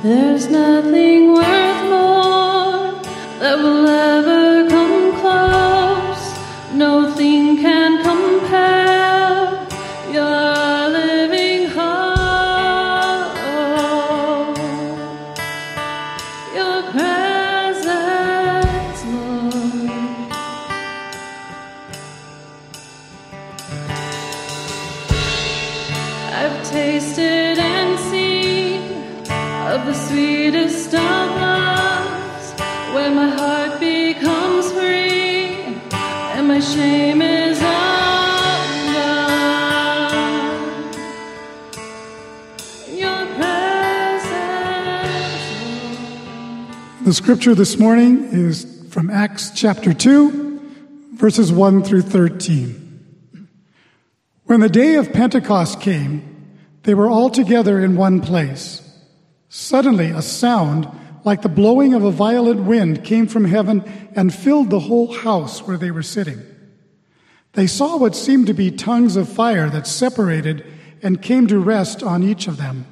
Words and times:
There's 0.00 0.48
nothing 0.48 1.32
worth 1.32 1.82
more 1.90 3.02
that 3.40 3.58
will 3.58 3.88
ever 3.88 4.37
scripture 47.18 47.52
this 47.52 47.80
morning 47.80 48.28
is 48.30 48.86
from 48.90 49.10
Acts 49.10 49.50
chapter 49.50 49.92
2, 49.92 50.60
verses 51.14 51.50
1 51.50 51.82
through 51.82 52.02
13. 52.02 53.48
When 54.44 54.60
the 54.60 54.68
day 54.68 54.94
of 54.94 55.12
Pentecost 55.12 55.80
came, 55.80 56.56
they 56.84 56.94
were 56.94 57.10
all 57.10 57.28
together 57.28 57.80
in 57.80 57.96
one 57.96 58.20
place. 58.20 58.88
Suddenly, 59.48 60.10
a 60.10 60.22
sound 60.22 60.88
like 61.24 61.42
the 61.42 61.48
blowing 61.48 61.92
of 61.92 62.04
a 62.04 62.12
violent 62.12 62.60
wind 62.60 63.02
came 63.02 63.26
from 63.26 63.46
heaven 63.46 63.82
and 64.14 64.32
filled 64.32 64.70
the 64.70 64.78
whole 64.78 65.12
house 65.12 65.66
where 65.66 65.76
they 65.76 65.90
were 65.90 66.04
sitting. 66.04 66.40
They 67.54 67.66
saw 67.66 67.96
what 67.96 68.14
seemed 68.14 68.46
to 68.46 68.54
be 68.54 68.70
tongues 68.70 69.16
of 69.16 69.28
fire 69.28 69.68
that 69.70 69.88
separated 69.88 70.64
and 71.02 71.20
came 71.20 71.48
to 71.48 71.58
rest 71.58 72.00
on 72.00 72.22
each 72.22 72.46
of 72.46 72.58
them. 72.58 72.86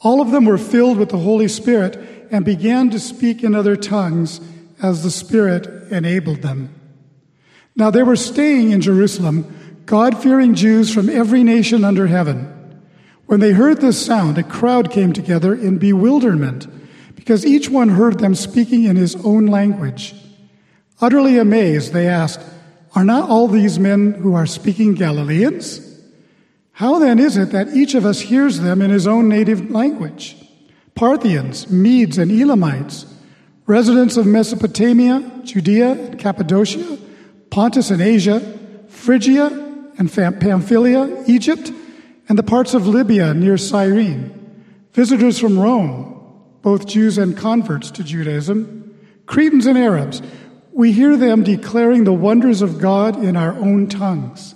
All 0.00 0.22
of 0.22 0.30
them 0.30 0.46
were 0.46 0.56
filled 0.56 0.96
with 0.96 1.10
the 1.10 1.18
Holy 1.18 1.48
Spirit 1.48 2.15
and 2.30 2.44
began 2.44 2.90
to 2.90 2.98
speak 2.98 3.42
in 3.42 3.54
other 3.54 3.76
tongues 3.76 4.40
as 4.82 5.02
the 5.02 5.10
Spirit 5.10 5.66
enabled 5.90 6.42
them. 6.42 6.74
Now 7.74 7.90
they 7.90 8.02
were 8.02 8.16
staying 8.16 8.70
in 8.70 8.80
Jerusalem, 8.80 9.82
God 9.86 10.20
fearing 10.22 10.54
Jews 10.54 10.92
from 10.92 11.08
every 11.08 11.42
nation 11.42 11.84
under 11.84 12.06
heaven. 12.06 12.52
When 13.26 13.40
they 13.40 13.52
heard 13.52 13.80
this 13.80 14.04
sound, 14.04 14.38
a 14.38 14.42
crowd 14.42 14.90
came 14.90 15.12
together 15.12 15.54
in 15.54 15.78
bewilderment 15.78 16.66
because 17.14 17.44
each 17.44 17.68
one 17.68 17.90
heard 17.90 18.18
them 18.18 18.34
speaking 18.34 18.84
in 18.84 18.96
his 18.96 19.16
own 19.24 19.46
language. 19.46 20.14
Utterly 21.00 21.38
amazed, 21.38 21.92
they 21.92 22.08
asked, 22.08 22.40
Are 22.94 23.04
not 23.04 23.28
all 23.28 23.48
these 23.48 23.78
men 23.78 24.12
who 24.12 24.34
are 24.34 24.46
speaking 24.46 24.94
Galileans? 24.94 25.82
How 26.72 26.98
then 26.98 27.18
is 27.18 27.36
it 27.36 27.50
that 27.50 27.74
each 27.74 27.94
of 27.94 28.06
us 28.06 28.20
hears 28.20 28.60
them 28.60 28.80
in 28.80 28.90
his 28.90 29.06
own 29.06 29.28
native 29.28 29.70
language? 29.70 30.36
Parthians, 30.96 31.70
Medes, 31.70 32.16
and 32.16 32.32
Elamites, 32.32 33.04
residents 33.66 34.16
of 34.16 34.26
Mesopotamia, 34.26 35.42
Judea, 35.44 35.92
and 35.92 36.18
Cappadocia, 36.18 36.98
Pontus 37.50 37.90
and 37.90 38.00
Asia, 38.00 38.40
Phrygia 38.88 39.46
and 39.98 40.10
Pamphylia, 40.12 41.24
Egypt, 41.26 41.70
and 42.28 42.38
the 42.38 42.42
parts 42.42 42.72
of 42.72 42.86
Libya 42.86 43.34
near 43.34 43.58
Cyrene, 43.58 44.32
visitors 44.92 45.38
from 45.38 45.58
Rome, 45.58 46.12
both 46.62 46.86
Jews 46.86 47.18
and 47.18 47.36
converts 47.36 47.90
to 47.92 48.02
Judaism, 48.02 48.98
Cretans 49.26 49.66
and 49.66 49.76
Arabs, 49.76 50.22
we 50.72 50.92
hear 50.92 51.16
them 51.16 51.42
declaring 51.42 52.04
the 52.04 52.12
wonders 52.12 52.62
of 52.62 52.80
God 52.80 53.22
in 53.22 53.36
our 53.36 53.52
own 53.52 53.86
tongues. 53.86 54.54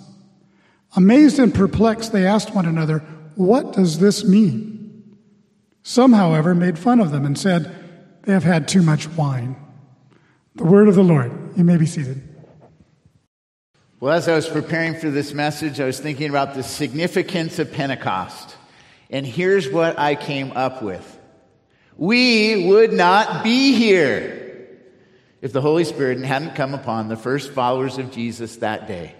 Amazed 0.95 1.39
and 1.39 1.53
perplexed, 1.53 2.11
they 2.11 2.25
asked 2.25 2.55
one 2.55 2.65
another, 2.65 2.99
What 3.35 3.73
does 3.73 3.99
this 3.99 4.23
mean? 4.23 4.70
Some, 5.83 6.13
however, 6.13 6.53
made 6.53 6.77
fun 6.77 6.99
of 6.99 7.11
them 7.11 7.25
and 7.25 7.37
said, 7.37 7.73
They 8.23 8.33
have 8.33 8.43
had 8.43 8.67
too 8.67 8.81
much 8.81 9.07
wine. 9.09 9.55
The 10.55 10.65
word 10.65 10.87
of 10.87 10.95
the 10.95 11.03
Lord. 11.03 11.31
You 11.57 11.63
may 11.63 11.77
be 11.77 11.85
seated. 11.85 12.21
Well, 13.99 14.13
as 14.13 14.27
I 14.27 14.35
was 14.35 14.49
preparing 14.49 14.95
for 14.95 15.09
this 15.11 15.33
message, 15.33 15.79
I 15.79 15.85
was 15.85 15.99
thinking 15.99 16.29
about 16.29 16.55
the 16.55 16.63
significance 16.63 17.59
of 17.59 17.71
Pentecost. 17.71 18.55
And 19.11 19.25
here's 19.25 19.69
what 19.69 19.99
I 19.99 20.15
came 20.15 20.51
up 20.53 20.81
with 20.81 21.19
We 21.97 22.67
would 22.67 22.93
not 22.93 23.43
be 23.43 23.73
here 23.73 24.69
if 25.41 25.53
the 25.53 25.61
Holy 25.61 25.83
Spirit 25.83 26.19
hadn't 26.19 26.55
come 26.55 26.73
upon 26.73 27.07
the 27.07 27.15
first 27.15 27.51
followers 27.51 27.97
of 27.97 28.11
Jesus 28.11 28.57
that 28.57 28.87
day. 28.87 29.15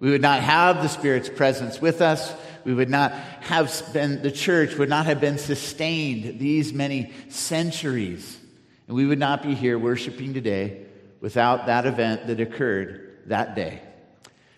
We 0.00 0.10
would 0.10 0.22
not 0.22 0.42
have 0.42 0.82
the 0.82 0.88
Spirit's 0.88 1.28
presence 1.28 1.80
with 1.80 2.00
us. 2.00 2.32
We 2.64 2.74
would 2.74 2.90
not 2.90 3.12
have 3.12 3.92
been, 3.92 4.22
the 4.22 4.30
church 4.30 4.76
would 4.76 4.88
not 4.88 5.06
have 5.06 5.20
been 5.20 5.38
sustained 5.38 6.38
these 6.38 6.72
many 6.72 7.12
centuries. 7.28 8.38
And 8.86 8.96
we 8.96 9.06
would 9.06 9.18
not 9.18 9.42
be 9.42 9.54
here 9.54 9.78
worshiping 9.78 10.34
today 10.34 10.86
without 11.20 11.66
that 11.66 11.86
event 11.86 12.26
that 12.26 12.40
occurred 12.40 13.18
that 13.26 13.54
day. 13.54 13.80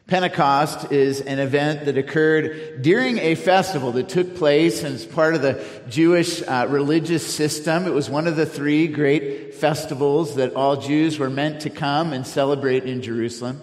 Pentecost 0.06 0.92
is 0.92 1.20
an 1.20 1.40
event 1.40 1.86
that 1.86 1.98
occurred 1.98 2.80
during 2.82 3.18
a 3.18 3.34
festival 3.34 3.90
that 3.90 4.08
took 4.08 4.36
place 4.36 4.84
as 4.84 5.04
part 5.04 5.34
of 5.34 5.42
the 5.42 5.64
Jewish 5.88 6.42
uh, 6.42 6.66
religious 6.68 7.26
system. 7.26 7.86
It 7.86 7.92
was 7.92 8.08
one 8.08 8.28
of 8.28 8.36
the 8.36 8.46
three 8.46 8.86
great 8.86 9.54
festivals 9.54 10.36
that 10.36 10.54
all 10.54 10.76
Jews 10.76 11.18
were 11.18 11.28
meant 11.28 11.62
to 11.62 11.70
come 11.70 12.12
and 12.12 12.24
celebrate 12.24 12.84
in 12.84 13.02
Jerusalem. 13.02 13.60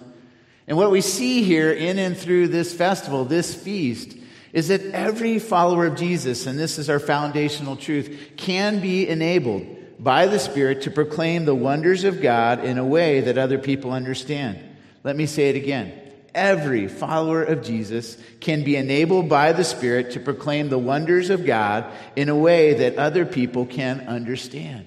And 0.66 0.76
what 0.76 0.90
we 0.90 1.00
see 1.00 1.42
here 1.42 1.72
in 1.72 1.98
and 1.98 2.14
through 2.14 2.48
this 2.48 2.74
festival, 2.74 3.24
this 3.24 3.54
feast, 3.54 4.14
is 4.54 4.68
that 4.68 4.80
every 4.92 5.40
follower 5.40 5.86
of 5.86 5.96
Jesus, 5.96 6.46
and 6.46 6.56
this 6.56 6.78
is 6.78 6.88
our 6.88 7.00
foundational 7.00 7.76
truth, 7.76 8.30
can 8.36 8.80
be 8.80 9.06
enabled 9.06 9.66
by 9.98 10.26
the 10.26 10.38
Spirit 10.38 10.82
to 10.82 10.92
proclaim 10.92 11.44
the 11.44 11.54
wonders 11.54 12.04
of 12.04 12.22
God 12.22 12.64
in 12.64 12.78
a 12.78 12.86
way 12.86 13.20
that 13.20 13.36
other 13.36 13.58
people 13.58 13.90
understand. 13.90 14.58
Let 15.02 15.16
me 15.16 15.26
say 15.26 15.50
it 15.50 15.56
again 15.56 16.00
every 16.34 16.88
follower 16.88 17.44
of 17.44 17.62
Jesus 17.62 18.18
can 18.40 18.64
be 18.64 18.76
enabled 18.76 19.28
by 19.28 19.52
the 19.52 19.64
Spirit 19.64 20.12
to 20.12 20.20
proclaim 20.20 20.68
the 20.68 20.78
wonders 20.78 21.30
of 21.30 21.46
God 21.46 21.86
in 22.16 22.28
a 22.28 22.36
way 22.36 22.74
that 22.74 22.96
other 22.96 23.24
people 23.24 23.66
can 23.66 24.00
understand. 24.08 24.86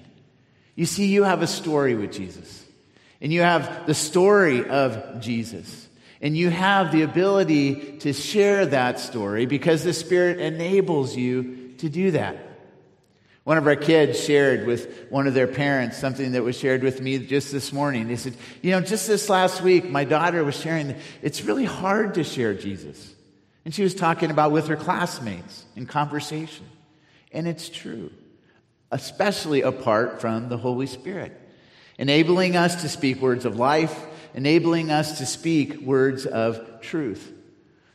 You 0.76 0.86
see, 0.86 1.06
you 1.06 1.24
have 1.24 1.42
a 1.42 1.46
story 1.46 1.94
with 1.94 2.12
Jesus, 2.12 2.64
and 3.20 3.32
you 3.32 3.40
have 3.40 3.86
the 3.86 3.94
story 3.94 4.68
of 4.68 5.20
Jesus, 5.20 5.87
and 6.20 6.36
you 6.36 6.50
have 6.50 6.92
the 6.92 7.02
ability 7.02 7.98
to 7.98 8.12
share 8.12 8.66
that 8.66 8.98
story 8.98 9.46
because 9.46 9.84
the 9.84 9.92
Spirit 9.92 10.40
enables 10.40 11.16
you 11.16 11.74
to 11.78 11.88
do 11.88 12.10
that. 12.12 12.36
One 13.44 13.56
of 13.56 13.66
our 13.66 13.76
kids 13.76 14.22
shared 14.22 14.66
with 14.66 15.06
one 15.08 15.26
of 15.26 15.32
their 15.32 15.46
parents 15.46 15.96
something 15.96 16.32
that 16.32 16.42
was 16.42 16.58
shared 16.58 16.82
with 16.82 17.00
me 17.00 17.18
just 17.18 17.50
this 17.50 17.72
morning. 17.72 18.06
They 18.06 18.16
said, 18.16 18.34
You 18.60 18.72
know, 18.72 18.82
just 18.82 19.06
this 19.06 19.30
last 19.30 19.62
week, 19.62 19.88
my 19.88 20.04
daughter 20.04 20.44
was 20.44 20.54
sharing, 20.54 20.96
it's 21.22 21.42
really 21.42 21.64
hard 21.64 22.14
to 22.14 22.24
share 22.24 22.52
Jesus. 22.52 23.14
And 23.64 23.74
she 23.74 23.82
was 23.82 23.94
talking 23.94 24.30
about 24.30 24.52
with 24.52 24.68
her 24.68 24.76
classmates 24.76 25.64
in 25.76 25.86
conversation. 25.86 26.66
And 27.32 27.48
it's 27.48 27.68
true, 27.68 28.10
especially 28.90 29.62
apart 29.62 30.20
from 30.20 30.48
the 30.48 30.58
Holy 30.58 30.86
Spirit, 30.86 31.32
enabling 31.98 32.56
us 32.56 32.82
to 32.82 32.88
speak 32.88 33.20
words 33.22 33.44
of 33.44 33.56
life, 33.56 33.98
enabling 34.34 34.90
us 34.90 35.18
to 35.18 35.26
speak 35.26 35.80
words 35.80 36.26
of 36.26 36.80
truth. 36.80 37.32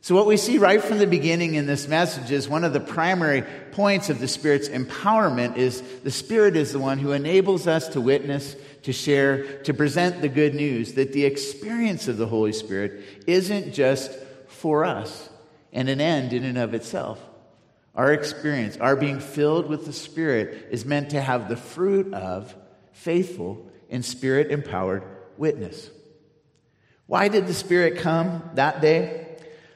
So, 0.03 0.15
what 0.15 0.25
we 0.25 0.35
see 0.35 0.57
right 0.57 0.83
from 0.83 0.97
the 0.97 1.07
beginning 1.07 1.55
in 1.55 1.65
this 1.65 1.87
message 1.87 2.29
is 2.29 2.49
one 2.49 2.65
of 2.65 2.73
the 2.73 2.81
primary 2.81 3.43
points 3.71 4.09
of 4.09 4.19
the 4.19 4.27
Spirit's 4.27 4.67
empowerment 4.67 5.55
is 5.55 5.81
the 6.03 6.11
Spirit 6.11 6.57
is 6.57 6.73
the 6.73 6.79
one 6.79 6.99
who 6.99 7.13
enables 7.13 7.67
us 7.67 7.87
to 7.89 8.01
witness, 8.01 8.57
to 8.81 8.91
share, 8.91 9.61
to 9.63 9.73
present 9.73 10.21
the 10.21 10.27
good 10.27 10.55
news 10.55 10.95
that 10.95 11.13
the 11.13 11.23
experience 11.23 12.09
of 12.09 12.17
the 12.17 12.27
Holy 12.27 12.51
Spirit 12.51 13.01
isn't 13.27 13.73
just 13.73 14.11
for 14.47 14.83
us 14.83 15.29
and 15.71 15.87
an 15.87 16.01
end 16.01 16.33
in 16.33 16.43
and 16.43 16.57
of 16.57 16.73
itself. 16.73 17.21
Our 17.95 18.11
experience, 18.11 18.75
our 18.75 18.97
being 18.97 19.21
filled 19.21 19.69
with 19.69 19.85
the 19.85 19.93
Spirit, 19.93 20.67
is 20.69 20.83
meant 20.83 21.11
to 21.11 21.21
have 21.21 21.47
the 21.47 21.55
fruit 21.55 22.13
of 22.13 22.53
faithful 22.91 23.71
and 23.89 24.03
Spirit 24.03 24.51
empowered 24.51 25.03
witness. 25.37 25.89
Why 27.07 27.27
did 27.27 27.47
the 27.47 27.53
Spirit 27.53 27.97
come 27.97 28.49
that 28.55 28.81
day? 28.81 29.27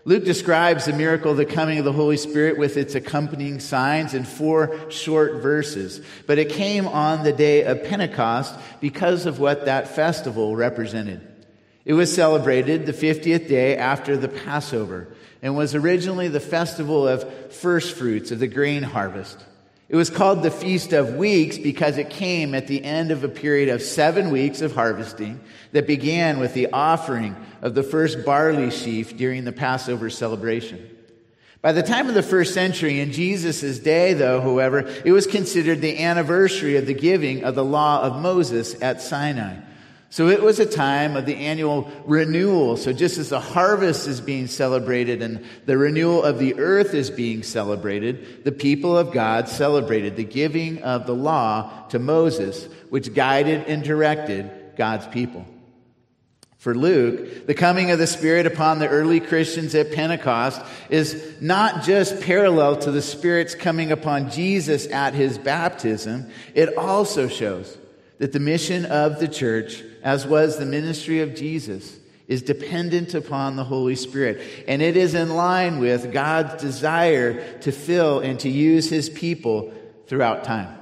Luke 0.05 0.23
describes 0.23 0.85
the 0.85 0.93
miracle 0.93 1.31
of 1.31 1.37
the 1.37 1.45
coming 1.45 1.79
of 1.79 1.83
the 1.83 1.91
Holy 1.91 2.15
Spirit 2.15 2.57
with 2.57 2.77
its 2.77 2.95
accompanying 2.95 3.59
signs 3.59 4.13
in 4.13 4.23
four 4.23 4.89
short 4.89 5.41
verses. 5.41 5.99
But 6.25 6.37
it 6.37 6.49
came 6.51 6.87
on 6.87 7.23
the 7.23 7.33
day 7.33 7.63
of 7.63 7.83
Pentecost 7.83 8.55
because 8.79 9.25
of 9.25 9.39
what 9.39 9.65
that 9.65 9.89
festival 9.89 10.55
represented. 10.55 11.27
It 11.83 11.93
was 11.93 12.13
celebrated 12.13 12.85
the 12.85 12.93
50th 12.93 13.49
day 13.49 13.75
after 13.75 14.15
the 14.15 14.29
Passover 14.29 15.09
and 15.41 15.57
was 15.57 15.75
originally 15.75 16.29
the 16.29 16.39
festival 16.39 17.05
of 17.05 17.53
first 17.53 17.97
fruits 17.97 18.31
of 18.31 18.39
the 18.39 18.47
grain 18.47 18.83
harvest. 18.83 19.43
It 19.89 19.95
was 19.95 20.09
called 20.09 20.43
the 20.43 20.51
Feast 20.51 20.91
of 20.91 21.15
Weeks 21.15 21.57
because 21.57 21.97
it 21.97 22.09
came 22.09 22.53
at 22.53 22.67
the 22.67 22.83
end 22.83 23.09
of 23.09 23.23
a 23.23 23.29
period 23.29 23.69
of 23.69 23.81
seven 23.81 24.31
weeks 24.31 24.61
of 24.61 24.75
harvesting 24.75 25.39
that 25.71 25.87
began 25.87 26.39
with 26.39 26.53
the 26.53 26.71
offering 26.71 27.37
of 27.61 27.73
the 27.73 27.83
first 27.83 28.25
barley 28.25 28.69
sheaf 28.69 29.15
during 29.15 29.45
the 29.45 29.53
Passover 29.53 30.09
celebration. 30.09 30.89
By 31.61 31.71
the 31.71 31.83
time 31.83 32.09
of 32.09 32.15
the 32.15 32.23
first 32.23 32.53
century, 32.53 32.99
in 32.99 33.13
Jesus' 33.13 33.79
day, 33.79 34.13
though, 34.13 34.41
however, 34.41 34.79
it 35.05 35.11
was 35.11 35.25
considered 35.25 35.81
the 35.81 36.03
anniversary 36.03 36.75
of 36.75 36.85
the 36.85 36.93
giving 36.93 37.45
of 37.45 37.55
the 37.55 37.65
law 37.65 38.01
of 38.01 38.21
Moses 38.21 38.79
at 38.81 39.01
Sinai. 39.01 39.55
So 40.09 40.29
it 40.29 40.41
was 40.41 40.59
a 40.59 40.65
time 40.65 41.17
of 41.17 41.25
the 41.25 41.35
annual 41.35 41.91
renewal. 42.05 42.77
So 42.77 42.93
just 42.93 43.17
as 43.17 43.29
the 43.29 43.41
harvest 43.41 44.07
is 44.07 44.21
being 44.21 44.47
celebrated 44.47 45.21
and 45.21 45.43
the 45.65 45.77
renewal 45.77 46.23
of 46.23 46.39
the 46.39 46.57
earth 46.59 46.93
is 46.93 47.09
being 47.09 47.43
celebrated, 47.43 48.45
the 48.45 48.53
people 48.53 48.97
of 48.97 49.11
God 49.11 49.49
celebrated 49.49 50.15
the 50.15 50.23
giving 50.23 50.81
of 50.81 51.05
the 51.05 51.15
law 51.15 51.85
to 51.89 51.99
Moses, 51.99 52.67
which 52.89 53.13
guided 53.13 53.65
and 53.67 53.83
directed 53.83 54.49
God's 54.77 55.07
people. 55.07 55.45
For 56.57 56.73
Luke, 56.73 57.45
the 57.45 57.53
coming 57.53 57.91
of 57.91 57.99
the 57.99 58.07
Spirit 58.07 58.45
upon 58.45 58.79
the 58.79 58.87
early 58.87 59.19
Christians 59.19 59.75
at 59.75 59.91
Pentecost 59.91 60.61
is 60.89 61.35
not 61.39 61.83
just 61.83 62.21
parallel 62.21 62.77
to 62.77 62.91
the 62.91 63.01
Spirit's 63.01 63.55
coming 63.55 63.91
upon 63.91 64.31
Jesus 64.31 64.87
at 64.87 65.13
his 65.13 65.37
baptism, 65.37 66.31
it 66.55 66.75
also 66.77 67.27
shows 67.27 67.77
that 68.17 68.31
the 68.31 68.39
mission 68.39 68.85
of 68.85 69.19
the 69.19 69.27
church 69.27 69.83
as 70.07 70.25
was 70.25 70.57
the 70.57 70.65
ministry 70.65 71.19
of 71.19 71.35
Jesus, 71.35 71.99
is 72.29 72.41
dependent 72.41 73.13
upon 73.13 73.57
the 73.57 73.63
Holy 73.65 73.95
Spirit. 73.95 74.41
And 74.65 74.81
it 74.81 74.95
is 74.95 75.13
in 75.13 75.35
line 75.35 75.79
with 75.79 76.13
God's 76.13 76.61
desire 76.61 77.59
to 77.59 77.73
fill 77.73 78.21
and 78.21 78.39
to 78.39 78.47
use 78.47 78.89
his 78.89 79.09
people 79.09 79.73
throughout 80.07 80.45
time. 80.45 80.77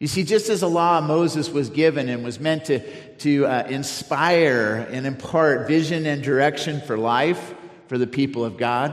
You 0.00 0.08
see, 0.08 0.24
just 0.24 0.48
as 0.48 0.60
the 0.60 0.68
law 0.68 0.98
of 0.98 1.04
Moses 1.04 1.50
was 1.50 1.70
given 1.70 2.08
and 2.08 2.24
was 2.24 2.40
meant 2.40 2.64
to, 2.64 2.80
to 3.18 3.46
uh, 3.46 3.66
inspire 3.68 4.88
and 4.90 5.06
impart 5.06 5.68
vision 5.68 6.04
and 6.04 6.20
direction 6.20 6.80
for 6.80 6.98
life 6.98 7.54
for 7.86 7.96
the 7.96 8.08
people 8.08 8.44
of 8.44 8.56
God, 8.56 8.92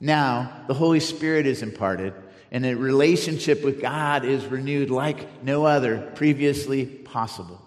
now 0.00 0.64
the 0.66 0.74
Holy 0.74 0.98
Spirit 0.98 1.46
is 1.46 1.62
imparted 1.62 2.14
and 2.50 2.64
a 2.64 2.74
relationship 2.74 3.64
with 3.64 3.80
God 3.80 4.24
is 4.24 4.46
renewed 4.46 4.90
like 4.90 5.42
no 5.42 5.64
other 5.66 6.10
previously 6.14 6.86
possible. 6.86 7.60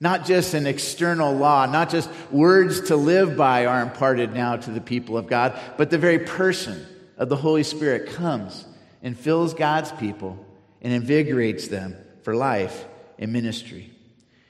Not 0.00 0.26
just 0.26 0.54
an 0.54 0.66
external 0.66 1.34
law, 1.34 1.66
not 1.66 1.88
just 1.90 2.10
words 2.30 2.88
to 2.88 2.96
live 2.96 3.36
by 3.36 3.66
are 3.66 3.80
imparted 3.80 4.34
now 4.34 4.56
to 4.56 4.70
the 4.70 4.80
people 4.80 5.16
of 5.16 5.26
God, 5.26 5.58
but 5.78 5.90
the 5.90 5.98
very 5.98 6.18
person 6.18 6.84
of 7.16 7.28
the 7.28 7.36
Holy 7.36 7.62
Spirit 7.62 8.10
comes 8.10 8.66
and 9.02 9.18
fills 9.18 9.54
God's 9.54 9.92
people 9.92 10.44
and 10.82 10.92
invigorates 10.92 11.68
them 11.68 11.96
for 12.22 12.36
life 12.36 12.84
and 13.18 13.32
ministry. 13.32 13.90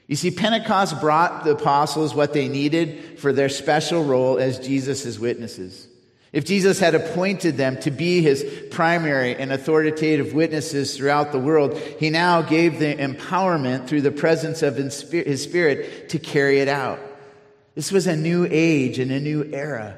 You 0.07 0.15
see, 0.15 0.31
Pentecost 0.31 0.99
brought 0.99 1.43
the 1.43 1.51
apostles 1.51 2.15
what 2.15 2.33
they 2.33 2.47
needed 2.47 3.19
for 3.19 3.31
their 3.31 3.49
special 3.49 4.03
role 4.03 4.37
as 4.37 4.59
Jesus' 4.59 5.19
witnesses. 5.19 5.87
If 6.33 6.45
Jesus 6.45 6.79
had 6.79 6.93
appointed 6.93 7.55
them 7.55 7.79
to 7.81 7.91
be 7.91 8.21
his 8.21 8.45
primary 8.69 9.35
and 9.35 9.51
authoritative 9.51 10.33
witnesses 10.33 10.97
throughout 10.97 11.31
the 11.31 11.39
world, 11.39 11.77
he 11.99 12.09
now 12.09 12.41
gave 12.41 12.79
the 12.79 12.95
empowerment 12.95 13.87
through 13.87 14.01
the 14.01 14.11
presence 14.11 14.61
of 14.61 14.75
his 14.75 15.43
Spirit 15.43 16.09
to 16.09 16.19
carry 16.19 16.59
it 16.59 16.67
out. 16.67 16.99
This 17.75 17.91
was 17.91 18.07
a 18.07 18.15
new 18.15 18.47
age 18.49 18.99
and 18.99 19.11
a 19.11 19.19
new 19.19 19.43
era, 19.53 19.97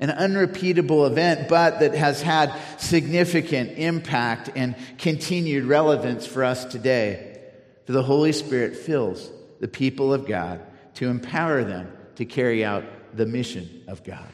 an 0.00 0.10
unrepeatable 0.10 1.06
event, 1.06 1.48
but 1.48 1.80
that 1.80 1.94
has 1.94 2.22
had 2.22 2.52
significant 2.78 3.78
impact 3.78 4.50
and 4.56 4.74
continued 4.98 5.64
relevance 5.64 6.26
for 6.26 6.42
us 6.42 6.64
today. 6.64 7.38
For 7.84 7.92
the 7.92 8.02
Holy 8.02 8.32
Spirit 8.32 8.76
fills 8.76 9.30
the 9.60 9.68
people 9.68 10.12
of 10.12 10.26
God 10.26 10.60
to 10.94 11.08
empower 11.08 11.62
them 11.64 11.92
to 12.16 12.24
carry 12.24 12.64
out 12.64 12.84
the 13.14 13.26
mission 13.26 13.84
of 13.86 14.02
God. 14.02 14.26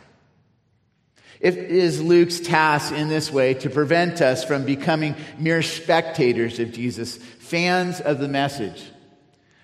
It 1.44 1.58
is 1.58 2.00
Luke's 2.00 2.40
task 2.40 2.94
in 2.94 3.10
this 3.10 3.30
way 3.30 3.52
to 3.52 3.68
prevent 3.68 4.22
us 4.22 4.42
from 4.42 4.64
becoming 4.64 5.14
mere 5.36 5.60
spectators 5.60 6.58
of 6.58 6.72
Jesus, 6.72 7.18
fans 7.18 8.00
of 8.00 8.18
the 8.18 8.28
message. 8.28 8.82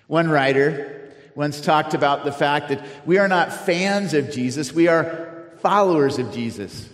One 0.05 0.29
writer 0.29 1.11
once 1.33 1.59
talked 1.59 1.95
about 1.95 2.23
the 2.23 2.31
fact 2.31 2.69
that 2.69 2.85
we 3.07 3.17
are 3.17 3.27
not 3.27 3.51
fans 3.51 4.13
of 4.13 4.29
Jesus, 4.29 4.71
we 4.71 4.89
are 4.89 5.49
followers 5.57 6.19
of 6.19 6.31
Jesus. 6.31 6.87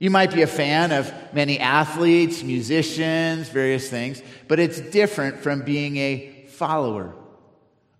You 0.00 0.10
might 0.10 0.34
be 0.34 0.42
a 0.42 0.48
fan 0.48 0.90
of 0.90 1.14
many 1.32 1.60
athletes, 1.60 2.42
musicians, 2.42 3.48
various 3.48 3.88
things, 3.88 4.20
but 4.48 4.58
it's 4.58 4.80
different 4.80 5.38
from 5.38 5.62
being 5.62 5.98
a 5.98 6.46
follower. 6.48 7.14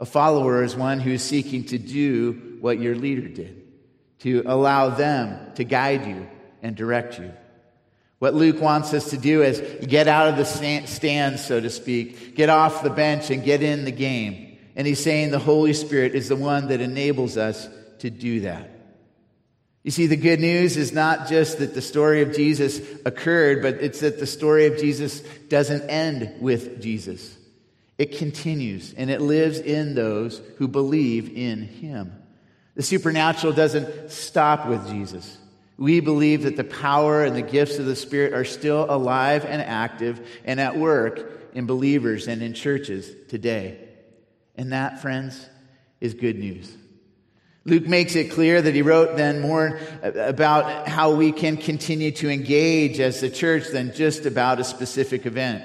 A 0.01 0.05
follower 0.05 0.65
is 0.65 0.75
one 0.75 0.99
who's 0.99 1.23
seeking 1.23 1.67
to 1.67 1.79
do 1.79 2.57
what 2.61 2.81
your 2.81 2.97
leader 2.97 3.29
did 3.29 3.63
to 4.23 4.43
allow 4.47 4.89
them 4.89 5.53
to 5.55 5.65
guide 5.65 6.07
you 6.07 6.29
and 6.63 6.75
direct 6.77 7.19
you. 7.19 7.33
What 8.19 8.35
Luke 8.35 8.61
wants 8.61 8.95
us 8.95 9.11
to 9.11 9.19
do 9.19 9.43
is 9.43 9.61
get 9.85 10.07
out 10.07 10.29
of 10.29 10.37
the 10.37 10.45
stand, 10.45 11.41
so 11.41 11.61
to 11.61 11.69
speak, 11.69 12.37
get 12.37 12.49
off 12.49 12.85
the 12.85 12.91
bench 12.91 13.31
and 13.31 13.43
get 13.43 13.63
in 13.63 13.85
the 13.85 13.91
game. 13.91 14.59
And 14.77 14.87
he's 14.87 15.03
saying 15.03 15.33
the 15.33 15.41
Holy 15.41 15.73
Spirit 15.73 16.15
is 16.15 16.29
the 16.29 16.37
one 16.37 16.69
that 16.69 16.81
enables 16.81 17.37
us 17.37 17.69
to 17.99 18.11
do 18.11 18.41
that. 18.43 18.71
You 19.83 19.91
see, 19.91 20.07
the 20.07 20.17
good 20.17 20.39
news 20.39 20.77
is 20.77 20.93
not 20.93 21.27
just 21.29 21.59
that 21.59 21.75
the 21.75 21.83
story 21.83 22.23
of 22.23 22.33
Jesus 22.33 22.81
occurred, 23.05 23.61
but 23.61 23.75
it's 23.75 24.01
that 24.01 24.21
the 24.21 24.27
story 24.27 24.67
of 24.67 24.79
Jesus 24.79 25.21
doesn't 25.49 25.91
end 25.91 26.41
with 26.41 26.81
Jesus. 26.81 27.37
It 27.99 28.17
continues 28.19 28.95
and 28.95 29.11
it 29.11 29.21
lives 29.21 29.59
in 29.59 29.95
those 29.97 30.41
who 30.59 30.69
believe 30.69 31.37
in 31.37 31.63
him. 31.63 32.13
The 32.77 32.83
supernatural 32.83 33.53
doesn't 33.53 34.13
stop 34.13 34.69
with 34.69 34.89
Jesus. 34.89 35.39
We 35.83 35.99
believe 35.99 36.45
that 36.45 36.57
the 36.57 36.63
power 36.63 37.25
and 37.25 37.35
the 37.35 37.43
gifts 37.43 37.81
of 37.81 37.87
the 37.87 37.97
Spirit 37.97 38.35
are 38.35 38.45
still 38.45 38.87
alive 38.89 39.45
and 39.45 39.61
active 39.61 40.25
and 40.45 40.61
at 40.61 40.77
work 40.77 41.29
in 41.55 41.67
believers 41.67 42.29
and 42.29 42.41
in 42.41 42.55
churches 42.55 43.13
today. 43.29 43.89
And 44.55 44.73
that, 44.73 45.03
friends, 45.03 45.45
is 46.01 46.15
good 46.15 46.39
news. 46.39 46.73
Luke 47.65 47.89
makes 47.89 48.15
it 48.15 48.31
clear 48.31 48.63
that 48.63 48.77
he 48.77 48.83
wrote 48.83 49.17
then 49.17 49.41
more 49.41 49.81
about 50.05 50.87
how 50.87 51.17
we 51.17 51.33
can 51.33 51.57
continue 51.57 52.13
to 52.13 52.31
engage 52.31 53.01
as 53.01 53.21
the 53.21 53.29
church 53.29 53.67
than 53.73 53.93
just 53.93 54.25
about 54.25 54.61
a 54.61 54.65
specific 54.65 55.27
event. 55.27 55.65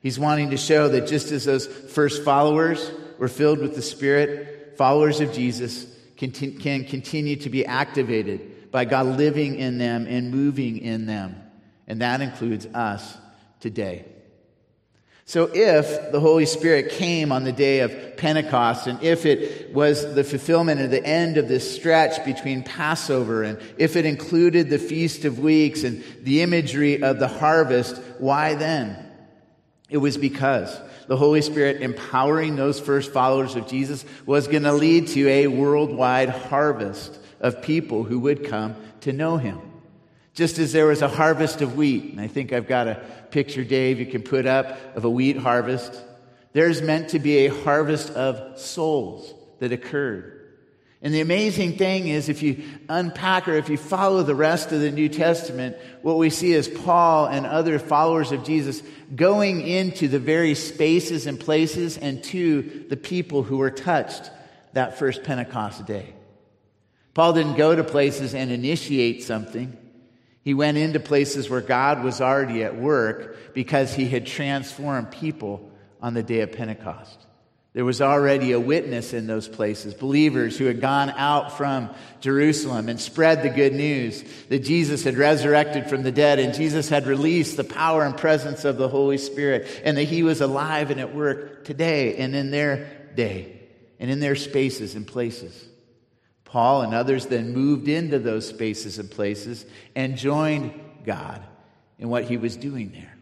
He's 0.00 0.20
wanting 0.20 0.50
to 0.50 0.56
show 0.56 0.86
that 0.86 1.08
just 1.08 1.32
as 1.32 1.46
those 1.46 1.66
first 1.66 2.22
followers 2.22 2.92
were 3.18 3.26
filled 3.26 3.58
with 3.58 3.74
the 3.74 3.82
Spirit, 3.82 4.74
followers 4.78 5.18
of 5.18 5.32
Jesus, 5.32 5.84
can, 6.16 6.30
continue 6.30 7.34
to 7.34 7.50
be 7.50 7.66
activated 7.66 8.54
by 8.70 8.84
God 8.84 9.06
living 9.06 9.56
in 9.56 9.78
them 9.78 10.06
and 10.06 10.30
moving 10.30 10.78
in 10.78 11.06
them. 11.06 11.36
And 11.86 12.02
that 12.02 12.20
includes 12.20 12.66
us 12.66 13.16
today. 13.60 14.04
So, 15.24 15.50
if 15.52 16.10
the 16.10 16.20
Holy 16.20 16.46
Spirit 16.46 16.92
came 16.92 17.32
on 17.32 17.44
the 17.44 17.52
day 17.52 17.80
of 17.80 18.16
Pentecost, 18.16 18.86
and 18.86 19.02
if 19.02 19.26
it 19.26 19.74
was 19.74 20.14
the 20.14 20.24
fulfillment 20.24 20.80
of 20.80 20.90
the 20.90 21.04
end 21.04 21.36
of 21.36 21.48
this 21.48 21.70
stretch 21.76 22.24
between 22.24 22.62
Passover, 22.62 23.42
and 23.42 23.58
if 23.76 23.94
it 23.96 24.06
included 24.06 24.70
the 24.70 24.78
Feast 24.78 25.26
of 25.26 25.38
Weeks 25.38 25.84
and 25.84 26.02
the 26.22 26.40
imagery 26.40 27.02
of 27.02 27.18
the 27.18 27.28
harvest, 27.28 28.00
why 28.16 28.54
then? 28.54 28.96
It 29.90 29.98
was 29.98 30.16
because 30.16 30.74
the 31.08 31.16
Holy 31.18 31.42
Spirit 31.42 31.82
empowering 31.82 32.56
those 32.56 32.80
first 32.80 33.12
followers 33.12 33.54
of 33.54 33.68
Jesus 33.68 34.06
was 34.24 34.48
going 34.48 34.62
to 34.62 34.72
lead 34.72 35.08
to 35.08 35.28
a 35.28 35.46
worldwide 35.46 36.30
harvest 36.30 37.18
of 37.40 37.62
people 37.62 38.04
who 38.04 38.20
would 38.20 38.44
come 38.44 38.76
to 39.00 39.12
know 39.12 39.36
him. 39.36 39.60
Just 40.34 40.58
as 40.58 40.72
there 40.72 40.86
was 40.86 41.02
a 41.02 41.08
harvest 41.08 41.62
of 41.62 41.76
wheat, 41.76 42.12
and 42.12 42.20
I 42.20 42.28
think 42.28 42.52
I've 42.52 42.68
got 42.68 42.86
a 42.86 43.02
picture, 43.30 43.64
Dave, 43.64 43.98
you 43.98 44.06
can 44.06 44.22
put 44.22 44.46
up 44.46 44.78
of 44.96 45.04
a 45.04 45.10
wheat 45.10 45.36
harvest. 45.36 46.00
There's 46.52 46.80
meant 46.80 47.10
to 47.10 47.18
be 47.18 47.46
a 47.46 47.54
harvest 47.54 48.10
of 48.10 48.58
souls 48.58 49.34
that 49.58 49.72
occurred. 49.72 50.34
And 51.00 51.14
the 51.14 51.20
amazing 51.20 51.76
thing 51.76 52.08
is, 52.08 52.28
if 52.28 52.42
you 52.42 52.62
unpack 52.88 53.46
or 53.46 53.54
if 53.54 53.68
you 53.68 53.76
follow 53.76 54.24
the 54.24 54.34
rest 54.34 54.72
of 54.72 54.80
the 54.80 54.90
New 54.90 55.08
Testament, 55.08 55.76
what 56.02 56.18
we 56.18 56.28
see 56.28 56.52
is 56.52 56.66
Paul 56.66 57.26
and 57.26 57.46
other 57.46 57.78
followers 57.78 58.32
of 58.32 58.42
Jesus 58.42 58.82
going 59.14 59.60
into 59.60 60.08
the 60.08 60.18
very 60.18 60.54
spaces 60.54 61.26
and 61.26 61.38
places 61.38 61.98
and 61.98 62.22
to 62.24 62.86
the 62.88 62.96
people 62.96 63.44
who 63.44 63.58
were 63.58 63.70
touched 63.70 64.30
that 64.72 64.98
first 64.98 65.22
Pentecost 65.22 65.86
day. 65.86 66.14
Paul 67.18 67.32
didn't 67.32 67.56
go 67.56 67.74
to 67.74 67.82
places 67.82 68.32
and 68.32 68.52
initiate 68.52 69.24
something. 69.24 69.76
He 70.44 70.54
went 70.54 70.78
into 70.78 71.00
places 71.00 71.50
where 71.50 71.60
God 71.60 72.04
was 72.04 72.20
already 72.20 72.62
at 72.62 72.76
work 72.76 73.54
because 73.54 73.92
he 73.92 74.06
had 74.06 74.24
transformed 74.24 75.10
people 75.10 75.68
on 76.00 76.14
the 76.14 76.22
day 76.22 76.42
of 76.42 76.52
Pentecost. 76.52 77.18
There 77.72 77.84
was 77.84 78.00
already 78.00 78.52
a 78.52 78.60
witness 78.60 79.14
in 79.14 79.26
those 79.26 79.48
places, 79.48 79.94
believers 79.94 80.56
who 80.56 80.66
had 80.66 80.80
gone 80.80 81.10
out 81.10 81.56
from 81.56 81.90
Jerusalem 82.20 82.88
and 82.88 83.00
spread 83.00 83.42
the 83.42 83.50
good 83.50 83.72
news 83.72 84.22
that 84.48 84.60
Jesus 84.60 85.02
had 85.02 85.16
resurrected 85.16 85.88
from 85.88 86.04
the 86.04 86.12
dead 86.12 86.38
and 86.38 86.54
Jesus 86.54 86.88
had 86.88 87.08
released 87.08 87.56
the 87.56 87.64
power 87.64 88.04
and 88.04 88.16
presence 88.16 88.64
of 88.64 88.76
the 88.76 88.88
Holy 88.88 89.18
Spirit 89.18 89.68
and 89.82 89.96
that 89.98 90.04
he 90.04 90.22
was 90.22 90.40
alive 90.40 90.92
and 90.92 91.00
at 91.00 91.16
work 91.16 91.64
today 91.64 92.14
and 92.18 92.36
in 92.36 92.52
their 92.52 93.08
day 93.16 93.60
and 93.98 94.08
in 94.08 94.20
their 94.20 94.36
spaces 94.36 94.94
and 94.94 95.04
places. 95.04 95.67
Paul 96.48 96.80
and 96.82 96.94
others 96.94 97.26
then 97.26 97.52
moved 97.52 97.88
into 97.88 98.18
those 98.18 98.48
spaces 98.48 98.98
and 98.98 99.10
places 99.10 99.66
and 99.94 100.16
joined 100.16 100.72
God 101.04 101.42
in 101.98 102.08
what 102.08 102.24
he 102.24 102.38
was 102.38 102.56
doing 102.56 102.90
there. 102.92 103.14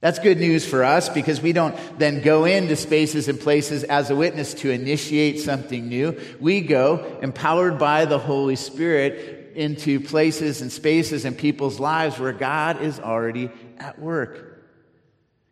That's 0.00 0.18
good 0.18 0.38
news 0.38 0.66
for 0.66 0.82
us 0.82 1.08
because 1.08 1.40
we 1.40 1.52
don't 1.52 1.76
then 1.98 2.22
go 2.22 2.46
into 2.46 2.76
spaces 2.76 3.28
and 3.28 3.38
places 3.38 3.84
as 3.84 4.10
a 4.10 4.16
witness 4.16 4.54
to 4.54 4.70
initiate 4.70 5.40
something 5.40 5.88
new. 5.88 6.18
We 6.40 6.62
go, 6.62 7.18
empowered 7.22 7.78
by 7.78 8.06
the 8.06 8.18
Holy 8.18 8.56
Spirit, 8.56 9.52
into 9.54 10.00
places 10.00 10.62
and 10.62 10.72
spaces 10.72 11.24
and 11.24 11.36
people's 11.36 11.80
lives 11.80 12.18
where 12.18 12.32
God 12.32 12.82
is 12.82 12.98
already 12.98 13.50
at 13.78 13.98
work. 13.98 14.62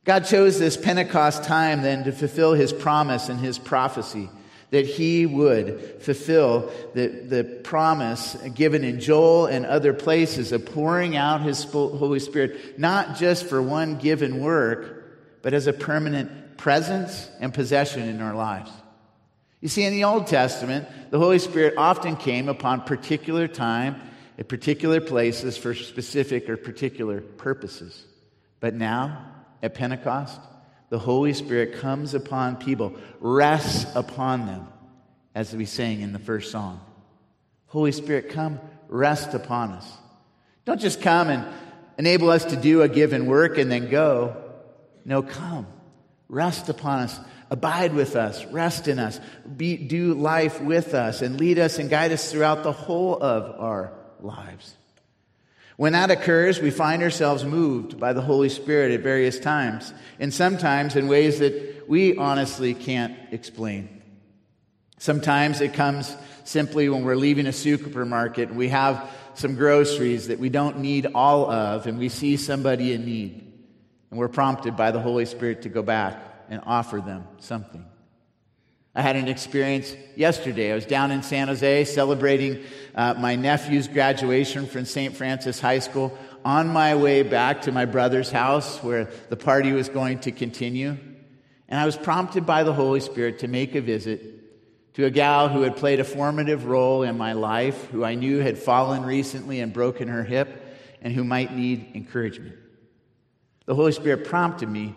God 0.04 0.24
chose 0.24 0.58
this 0.58 0.76
Pentecost 0.76 1.44
time 1.44 1.82
then 1.82 2.04
to 2.04 2.12
fulfill 2.12 2.54
his 2.54 2.72
promise 2.72 3.28
and 3.28 3.38
his 3.38 3.58
prophecy 3.58 4.28
that 4.72 4.86
he 4.86 5.26
would 5.26 6.00
fulfill 6.00 6.72
the, 6.94 7.06
the 7.06 7.44
promise 7.44 8.34
given 8.54 8.84
in 8.84 9.00
Joel 9.00 9.44
and 9.44 9.66
other 9.66 9.92
places 9.92 10.50
of 10.50 10.64
pouring 10.64 11.14
out 11.14 11.42
his 11.42 11.64
Holy 11.64 12.18
Spirit, 12.18 12.78
not 12.78 13.16
just 13.16 13.46
for 13.46 13.60
one 13.60 13.98
given 13.98 14.40
work, 14.40 15.42
but 15.42 15.52
as 15.52 15.66
a 15.66 15.74
permanent 15.74 16.56
presence 16.56 17.30
and 17.38 17.52
possession 17.52 18.08
in 18.08 18.22
our 18.22 18.34
lives. 18.34 18.70
You 19.60 19.68
see, 19.68 19.84
in 19.84 19.92
the 19.92 20.04
Old 20.04 20.26
Testament, 20.26 20.88
the 21.10 21.18
Holy 21.18 21.38
Spirit 21.38 21.74
often 21.76 22.16
came 22.16 22.48
upon 22.48 22.80
particular 22.80 23.48
time 23.48 24.00
at 24.38 24.48
particular 24.48 25.02
places 25.02 25.58
for 25.58 25.74
specific 25.74 26.48
or 26.48 26.56
particular 26.56 27.20
purposes. 27.20 28.06
But 28.58 28.74
now, 28.74 29.26
at 29.62 29.74
Pentecost, 29.74 30.40
the 30.92 30.98
Holy 30.98 31.32
Spirit 31.32 31.80
comes 31.80 32.12
upon 32.12 32.56
people, 32.56 32.92
rests 33.18 33.86
upon 33.94 34.44
them, 34.44 34.68
as 35.34 35.56
we 35.56 35.64
sang 35.64 36.02
in 36.02 36.12
the 36.12 36.18
first 36.18 36.52
song. 36.52 36.82
Holy 37.68 37.92
Spirit, 37.92 38.28
come 38.28 38.60
rest 38.88 39.32
upon 39.32 39.70
us. 39.70 39.90
Don't 40.66 40.78
just 40.78 41.00
come 41.00 41.30
and 41.30 41.46
enable 41.96 42.28
us 42.28 42.44
to 42.44 42.56
do 42.56 42.82
a 42.82 42.90
given 42.90 43.24
work 43.24 43.56
and 43.56 43.72
then 43.72 43.88
go. 43.88 44.36
No, 45.06 45.22
come. 45.22 45.66
Rest 46.28 46.68
upon 46.68 46.98
us. 46.98 47.18
Abide 47.48 47.94
with 47.94 48.14
us. 48.14 48.44
Rest 48.44 48.86
in 48.86 48.98
us. 48.98 49.18
Be, 49.56 49.78
do 49.78 50.12
life 50.12 50.60
with 50.60 50.92
us 50.92 51.22
and 51.22 51.40
lead 51.40 51.58
us 51.58 51.78
and 51.78 51.88
guide 51.88 52.12
us 52.12 52.30
throughout 52.30 52.64
the 52.64 52.72
whole 52.72 53.16
of 53.18 53.58
our 53.58 53.94
lives. 54.20 54.76
When 55.76 55.92
that 55.94 56.10
occurs, 56.10 56.60
we 56.60 56.70
find 56.70 57.02
ourselves 57.02 57.44
moved 57.44 57.98
by 57.98 58.12
the 58.12 58.20
Holy 58.20 58.48
Spirit 58.48 58.92
at 58.92 59.00
various 59.00 59.38
times, 59.38 59.92
and 60.20 60.32
sometimes 60.32 60.96
in 60.96 61.08
ways 61.08 61.38
that 61.38 61.88
we 61.88 62.16
honestly 62.16 62.74
can't 62.74 63.16
explain. 63.32 64.02
Sometimes 64.98 65.60
it 65.60 65.74
comes 65.74 66.14
simply 66.44 66.88
when 66.88 67.04
we're 67.04 67.16
leaving 67.16 67.46
a 67.46 67.52
supermarket 67.52 68.50
and 68.50 68.58
we 68.58 68.68
have 68.68 69.10
some 69.34 69.54
groceries 69.54 70.28
that 70.28 70.38
we 70.38 70.48
don't 70.48 70.78
need 70.78 71.06
all 71.14 71.50
of, 71.50 71.86
and 71.86 71.98
we 71.98 72.08
see 72.08 72.36
somebody 72.36 72.92
in 72.92 73.04
need, 73.04 73.52
and 74.10 74.18
we're 74.18 74.28
prompted 74.28 74.76
by 74.76 74.90
the 74.90 75.00
Holy 75.00 75.24
Spirit 75.24 75.62
to 75.62 75.68
go 75.68 75.82
back 75.82 76.22
and 76.50 76.60
offer 76.66 77.00
them 77.00 77.26
something. 77.38 77.84
I 78.94 79.00
had 79.00 79.16
an 79.16 79.28
experience 79.28 79.96
yesterday. 80.16 80.70
I 80.70 80.74
was 80.74 80.84
down 80.84 81.12
in 81.12 81.22
San 81.22 81.48
Jose 81.48 81.86
celebrating 81.86 82.62
uh, 82.94 83.14
my 83.14 83.36
nephew's 83.36 83.88
graduation 83.88 84.66
from 84.66 84.84
St. 84.84 85.16
Francis 85.16 85.60
High 85.60 85.78
School 85.78 86.16
on 86.44 86.68
my 86.68 86.94
way 86.94 87.22
back 87.22 87.62
to 87.62 87.72
my 87.72 87.86
brother's 87.86 88.30
house 88.30 88.82
where 88.82 89.08
the 89.30 89.36
party 89.36 89.72
was 89.72 89.88
going 89.88 90.18
to 90.20 90.32
continue. 90.32 90.98
And 91.68 91.80
I 91.80 91.86
was 91.86 91.96
prompted 91.96 92.44
by 92.44 92.64
the 92.64 92.74
Holy 92.74 93.00
Spirit 93.00 93.38
to 93.38 93.48
make 93.48 93.74
a 93.74 93.80
visit 93.80 94.92
to 94.94 95.06
a 95.06 95.10
gal 95.10 95.48
who 95.48 95.62
had 95.62 95.76
played 95.76 96.00
a 96.00 96.04
formative 96.04 96.66
role 96.66 97.02
in 97.02 97.16
my 97.16 97.32
life, 97.32 97.86
who 97.90 98.04
I 98.04 98.14
knew 98.14 98.40
had 98.40 98.58
fallen 98.58 99.04
recently 99.04 99.60
and 99.60 99.72
broken 99.72 100.08
her 100.08 100.22
hip, 100.22 100.76
and 101.00 101.14
who 101.14 101.24
might 101.24 101.56
need 101.56 101.92
encouragement. 101.94 102.56
The 103.64 103.74
Holy 103.74 103.92
Spirit 103.92 104.26
prompted 104.26 104.68
me 104.68 104.94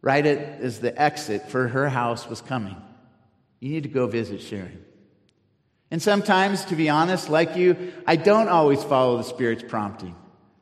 right 0.00 0.24
as 0.24 0.80
the 0.80 0.98
exit 0.98 1.50
for 1.50 1.68
her 1.68 1.90
house 1.90 2.26
was 2.26 2.40
coming. 2.40 2.76
You 3.60 3.70
need 3.70 3.82
to 3.82 3.88
go 3.88 4.06
visit 4.06 4.40
Sharon. 4.40 4.84
And 5.90 6.02
sometimes, 6.02 6.66
to 6.66 6.76
be 6.76 6.88
honest, 6.88 7.28
like 7.28 7.56
you, 7.56 7.92
I 8.06 8.16
don't 8.16 8.48
always 8.48 8.82
follow 8.84 9.16
the 9.16 9.24
Spirit's 9.24 9.64
prompting. 9.66 10.14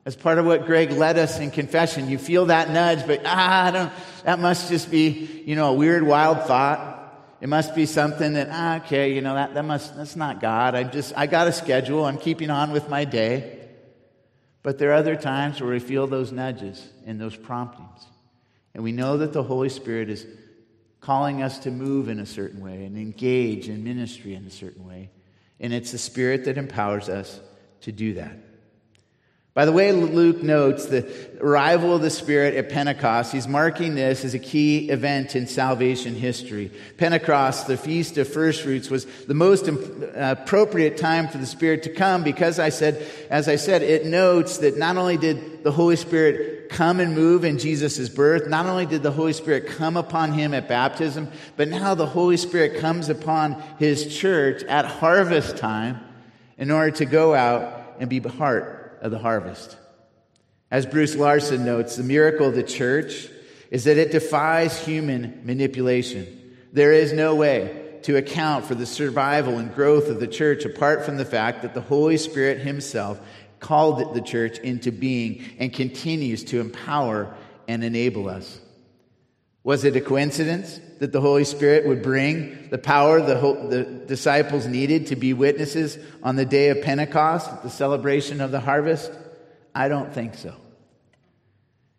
As 0.05 0.15
part 0.15 0.37
of 0.37 0.45
what 0.45 0.65
Greg 0.65 0.91
led 0.91 1.17
us 1.17 1.37
in 1.37 1.51
confession, 1.51 2.09
you 2.09 2.17
feel 2.17 2.45
that 2.45 2.69
nudge, 2.69 3.05
but 3.05 3.23
ah, 3.25 3.65
I 3.65 3.71
don't, 3.71 3.91
that 4.23 4.39
must 4.39 4.69
just 4.69 4.89
be, 4.89 5.43
you 5.45 5.55
know, 5.57 5.71
a 5.71 5.73
weird, 5.73 6.03
wild 6.03 6.43
thought. 6.43 6.95
It 7.41 7.49
must 7.49 7.75
be 7.75 7.85
something 7.85 8.33
that, 8.33 8.47
ah, 8.49 8.77
okay, 8.77 9.13
you 9.13 9.21
know, 9.21 9.35
that, 9.35 9.53
that 9.53 9.65
must, 9.65 9.97
that's 9.97 10.15
not 10.15 10.39
God. 10.39 10.75
I 10.75 10.83
just, 10.83 11.13
I 11.17 11.27
got 11.27 11.47
a 11.47 11.51
schedule. 11.51 12.05
I'm 12.05 12.17
keeping 12.17 12.49
on 12.49 12.71
with 12.71 12.87
my 12.87 13.03
day. 13.03 13.59
But 14.63 14.79
there 14.79 14.91
are 14.91 14.95
other 14.95 15.17
times 15.17 15.59
where 15.59 15.71
we 15.71 15.79
feel 15.79 16.07
those 16.07 16.31
nudges 16.31 16.89
and 17.05 17.19
those 17.19 17.35
promptings. 17.35 18.05
And 18.73 18.83
we 18.83 18.93
know 18.93 19.17
that 19.17 19.33
the 19.33 19.43
Holy 19.43 19.69
Spirit 19.69 20.09
is 20.09 20.25
calling 20.99 21.41
us 21.41 21.59
to 21.59 21.71
move 21.71 22.09
in 22.09 22.19
a 22.19 22.25
certain 22.25 22.61
way 22.61 22.85
and 22.85 22.97
engage 22.97 23.69
in 23.69 23.83
ministry 23.83 24.35
in 24.35 24.45
a 24.45 24.49
certain 24.49 24.85
way. 24.87 25.09
And 25.59 25.73
it's 25.73 25.91
the 25.91 25.97
Spirit 25.97 26.45
that 26.45 26.57
empowers 26.57 27.09
us 27.09 27.39
to 27.81 27.91
do 27.91 28.15
that. 28.15 28.37
By 29.57 29.65
the 29.65 29.71
way, 29.71 29.91
Luke 29.91 30.43
notes 30.43 30.85
the 30.85 31.11
arrival 31.41 31.95
of 31.95 32.03
the 32.03 32.11
Spirit 32.11 32.53
at 32.53 32.69
Pentecost. 32.69 33.31
He's 33.31 33.47
marking 33.47 33.95
this 33.95 34.23
as 34.23 34.35
a 34.35 34.39
key 34.39 34.91
event 34.91 35.35
in 35.35 35.47
salvation 35.47 36.13
history. 36.13 36.71
Pentecost, 36.97 37.65
the 37.65 37.75
Feast 37.75 38.19
of 38.19 38.27
First 38.27 38.61
Fruits, 38.61 38.91
was 38.91 39.05
the 39.25 39.33
most 39.33 39.67
uh, 39.67 40.11
appropriate 40.13 40.95
time 40.95 41.27
for 41.27 41.39
the 41.39 41.47
Spirit 41.47 41.81
to 41.81 41.89
come 41.91 42.23
because 42.23 42.59
I 42.59 42.69
said, 42.69 43.03
as 43.31 43.47
I 43.47 43.55
said, 43.55 43.81
it 43.81 44.05
notes 44.05 44.59
that 44.59 44.77
not 44.77 44.95
only 44.95 45.17
did 45.17 45.63
the 45.63 45.71
Holy 45.71 45.95
Spirit 45.95 46.69
come 46.69 46.99
and 46.99 47.15
move 47.15 47.43
in 47.43 47.57
Jesus' 47.57 48.09
birth, 48.09 48.47
not 48.47 48.67
only 48.67 48.85
did 48.85 49.01
the 49.01 49.09
Holy 49.09 49.33
Spirit 49.33 49.65
come 49.65 49.97
upon 49.97 50.33
him 50.33 50.53
at 50.53 50.67
baptism, 50.67 51.29
but 51.55 51.67
now 51.67 51.95
the 51.95 52.05
Holy 52.05 52.37
Spirit 52.37 52.79
comes 52.79 53.09
upon 53.09 53.59
his 53.79 54.15
church 54.15 54.61
at 54.65 54.85
harvest 54.85 55.57
time 55.57 55.99
in 56.59 56.69
order 56.69 56.91
to 56.91 57.05
go 57.05 57.33
out 57.33 57.95
and 57.99 58.07
be 58.07 58.19
part 58.19 58.76
of 59.07 59.11
the 59.11 59.17
harvest. 59.19 59.77
As 60.69 60.85
Bruce 60.85 61.15
Larson 61.15 61.65
notes, 61.65 61.95
the 61.95 62.03
miracle 62.03 62.47
of 62.47 62.55
the 62.55 62.61
church 62.61 63.27
is 63.71 63.85
that 63.85 63.97
it 63.97 64.11
defies 64.11 64.85
human 64.85 65.41
manipulation. 65.43 66.27
There 66.73 66.91
is 66.91 67.13
no 67.13 67.33
way 67.35 67.99
to 68.03 68.17
account 68.17 68.65
for 68.65 68.75
the 68.75 68.85
survival 68.85 69.57
and 69.57 69.73
growth 69.73 70.09
of 70.09 70.19
the 70.19 70.27
church 70.27 70.65
apart 70.65 71.05
from 71.05 71.17
the 71.17 71.25
fact 71.25 71.61
that 71.63 71.73
the 71.73 71.81
Holy 71.81 72.17
Spirit 72.17 72.59
Himself 72.59 73.19
called 73.59 74.13
the 74.13 74.21
church 74.21 74.59
into 74.59 74.91
being 74.91 75.43
and 75.57 75.73
continues 75.73 76.43
to 76.45 76.59
empower 76.59 77.33
and 77.67 77.83
enable 77.83 78.29
us. 78.29 78.59
Was 79.63 79.83
it 79.83 79.95
a 79.95 80.01
coincidence 80.01 80.79
that 80.99 81.11
the 81.11 81.21
Holy 81.21 81.43
Spirit 81.43 81.87
would 81.87 82.01
bring 82.01 82.69
the 82.69 82.77
power 82.77 83.21
the, 83.21 83.35
the 83.69 83.83
disciples 83.83 84.65
needed 84.65 85.07
to 85.07 85.15
be 85.15 85.33
witnesses 85.33 85.97
on 86.23 86.35
the 86.35 86.45
day 86.45 86.69
of 86.69 86.81
Pentecost, 86.81 87.63
the 87.63 87.69
celebration 87.69 88.41
of 88.41 88.51
the 88.51 88.59
harvest? 88.59 89.11
I 89.73 89.87
don't 89.87 90.13
think 90.13 90.35
so. 90.35 90.55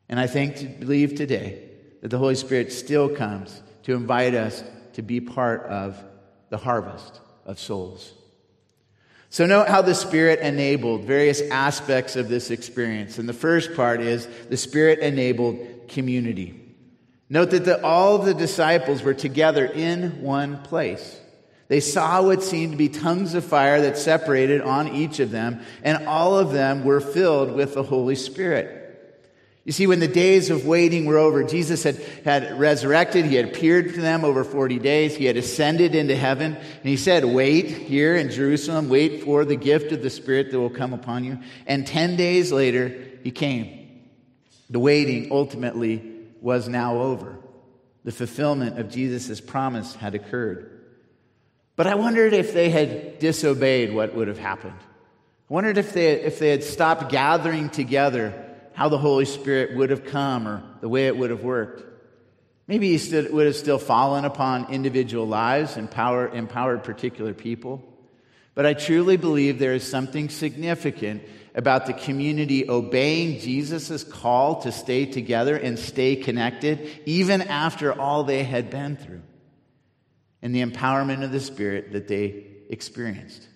And 0.08 0.18
I 0.18 0.26
think 0.26 0.56
to 0.56 0.66
believe 0.66 1.14
today 1.14 1.62
that 2.00 2.08
the 2.08 2.18
Holy 2.18 2.34
Spirit 2.34 2.72
still 2.72 3.08
comes 3.08 3.62
to 3.84 3.94
invite 3.94 4.34
us 4.34 4.64
to 4.94 5.02
be 5.02 5.20
part 5.20 5.62
of 5.66 6.02
the 6.50 6.56
harvest 6.56 7.20
of 7.44 7.58
souls. 7.58 8.14
So, 9.30 9.44
note 9.44 9.68
how 9.68 9.82
the 9.82 9.94
Spirit 9.94 10.40
enabled 10.40 11.04
various 11.04 11.42
aspects 11.42 12.16
of 12.16 12.28
this 12.28 12.50
experience. 12.50 13.18
And 13.18 13.28
the 13.28 13.34
first 13.34 13.74
part 13.74 14.00
is 14.00 14.26
the 14.48 14.56
Spirit 14.56 15.00
enabled 15.00 15.88
community. 15.88 16.57
Note 17.30 17.50
that 17.50 17.64
the, 17.64 17.84
all 17.84 18.18
the 18.18 18.34
disciples 18.34 19.02
were 19.02 19.14
together 19.14 19.66
in 19.66 20.22
one 20.22 20.62
place. 20.62 21.20
They 21.68 21.80
saw 21.80 22.22
what 22.22 22.42
seemed 22.42 22.72
to 22.72 22.78
be 22.78 22.88
tongues 22.88 23.34
of 23.34 23.44
fire 23.44 23.82
that 23.82 23.98
separated 23.98 24.62
on 24.62 24.88
each 24.88 25.20
of 25.20 25.30
them, 25.30 25.60
and 25.82 26.06
all 26.06 26.38
of 26.38 26.52
them 26.52 26.84
were 26.84 27.00
filled 27.00 27.52
with 27.52 27.74
the 27.74 27.82
Holy 27.82 28.14
Spirit. 28.14 28.78
You 29.68 29.72
see, 29.72 29.86
when 29.86 30.00
the 30.00 30.08
days 30.08 30.48
of 30.48 30.64
waiting 30.64 31.04
were 31.04 31.18
over, 31.18 31.44
Jesus 31.44 31.82
had, 31.82 31.96
had 32.24 32.58
resurrected. 32.58 33.26
He 33.26 33.34
had 33.34 33.44
appeared 33.44 33.92
to 33.92 34.00
them 34.00 34.24
over 34.24 34.42
40 34.42 34.78
days. 34.78 35.14
He 35.14 35.26
had 35.26 35.36
ascended 35.36 35.94
into 35.94 36.16
heaven. 36.16 36.54
And 36.54 36.84
he 36.84 36.96
said, 36.96 37.22
Wait 37.26 37.66
here 37.66 38.16
in 38.16 38.30
Jerusalem, 38.30 38.88
wait 38.88 39.24
for 39.24 39.44
the 39.44 39.56
gift 39.56 39.92
of 39.92 40.00
the 40.00 40.08
Spirit 40.08 40.52
that 40.52 40.58
will 40.58 40.70
come 40.70 40.94
upon 40.94 41.22
you. 41.24 41.38
And 41.66 41.86
10 41.86 42.16
days 42.16 42.50
later, 42.50 42.98
he 43.22 43.30
came. 43.30 44.06
The 44.70 44.78
waiting 44.78 45.30
ultimately 45.30 46.17
was 46.40 46.68
now 46.68 46.98
over. 46.98 47.38
The 48.04 48.12
fulfillment 48.12 48.78
of 48.78 48.90
Jesus' 48.90 49.40
promise 49.40 49.94
had 49.94 50.14
occurred. 50.14 50.74
But 51.76 51.86
I 51.86 51.94
wondered 51.94 52.32
if 52.32 52.52
they 52.52 52.70
had 52.70 53.18
disobeyed, 53.18 53.92
what 53.92 54.14
would 54.14 54.28
have 54.28 54.38
happened. 54.38 54.78
I 55.50 55.54
wondered 55.54 55.78
if 55.78 55.92
they, 55.92 56.12
if 56.12 56.38
they 56.38 56.50
had 56.50 56.64
stopped 56.64 57.10
gathering 57.10 57.70
together, 57.70 58.44
how 58.74 58.88
the 58.88 58.98
Holy 58.98 59.24
Spirit 59.24 59.76
would 59.76 59.90
have 59.90 60.04
come 60.04 60.46
or 60.46 60.62
the 60.80 60.88
way 60.88 61.06
it 61.06 61.16
would 61.16 61.30
have 61.30 61.42
worked. 61.42 61.84
Maybe 62.66 62.96
he 62.96 63.28
would 63.28 63.46
have 63.46 63.56
still 63.56 63.78
fallen 63.78 64.24
upon 64.24 64.70
individual 64.70 65.26
lives, 65.26 65.76
and 65.76 65.90
power, 65.90 66.28
empowered 66.28 66.84
particular 66.84 67.32
people. 67.32 67.82
But 68.54 68.66
I 68.66 68.74
truly 68.74 69.16
believe 69.16 69.58
there 69.58 69.72
is 69.72 69.88
something 69.88 70.28
significant 70.28 71.22
about 71.58 71.86
the 71.86 71.92
community 71.92 72.70
obeying 72.70 73.40
Jesus' 73.40 74.04
call 74.04 74.62
to 74.62 74.70
stay 74.70 75.04
together 75.06 75.56
and 75.56 75.76
stay 75.76 76.14
connected, 76.14 77.02
even 77.04 77.42
after 77.42 77.92
all 77.92 78.22
they 78.22 78.44
had 78.44 78.70
been 78.70 78.96
through, 78.96 79.22
and 80.40 80.54
the 80.54 80.64
empowerment 80.64 81.24
of 81.24 81.32
the 81.32 81.40
Spirit 81.40 81.92
that 81.92 82.06
they 82.06 82.44
experienced. 82.70 83.48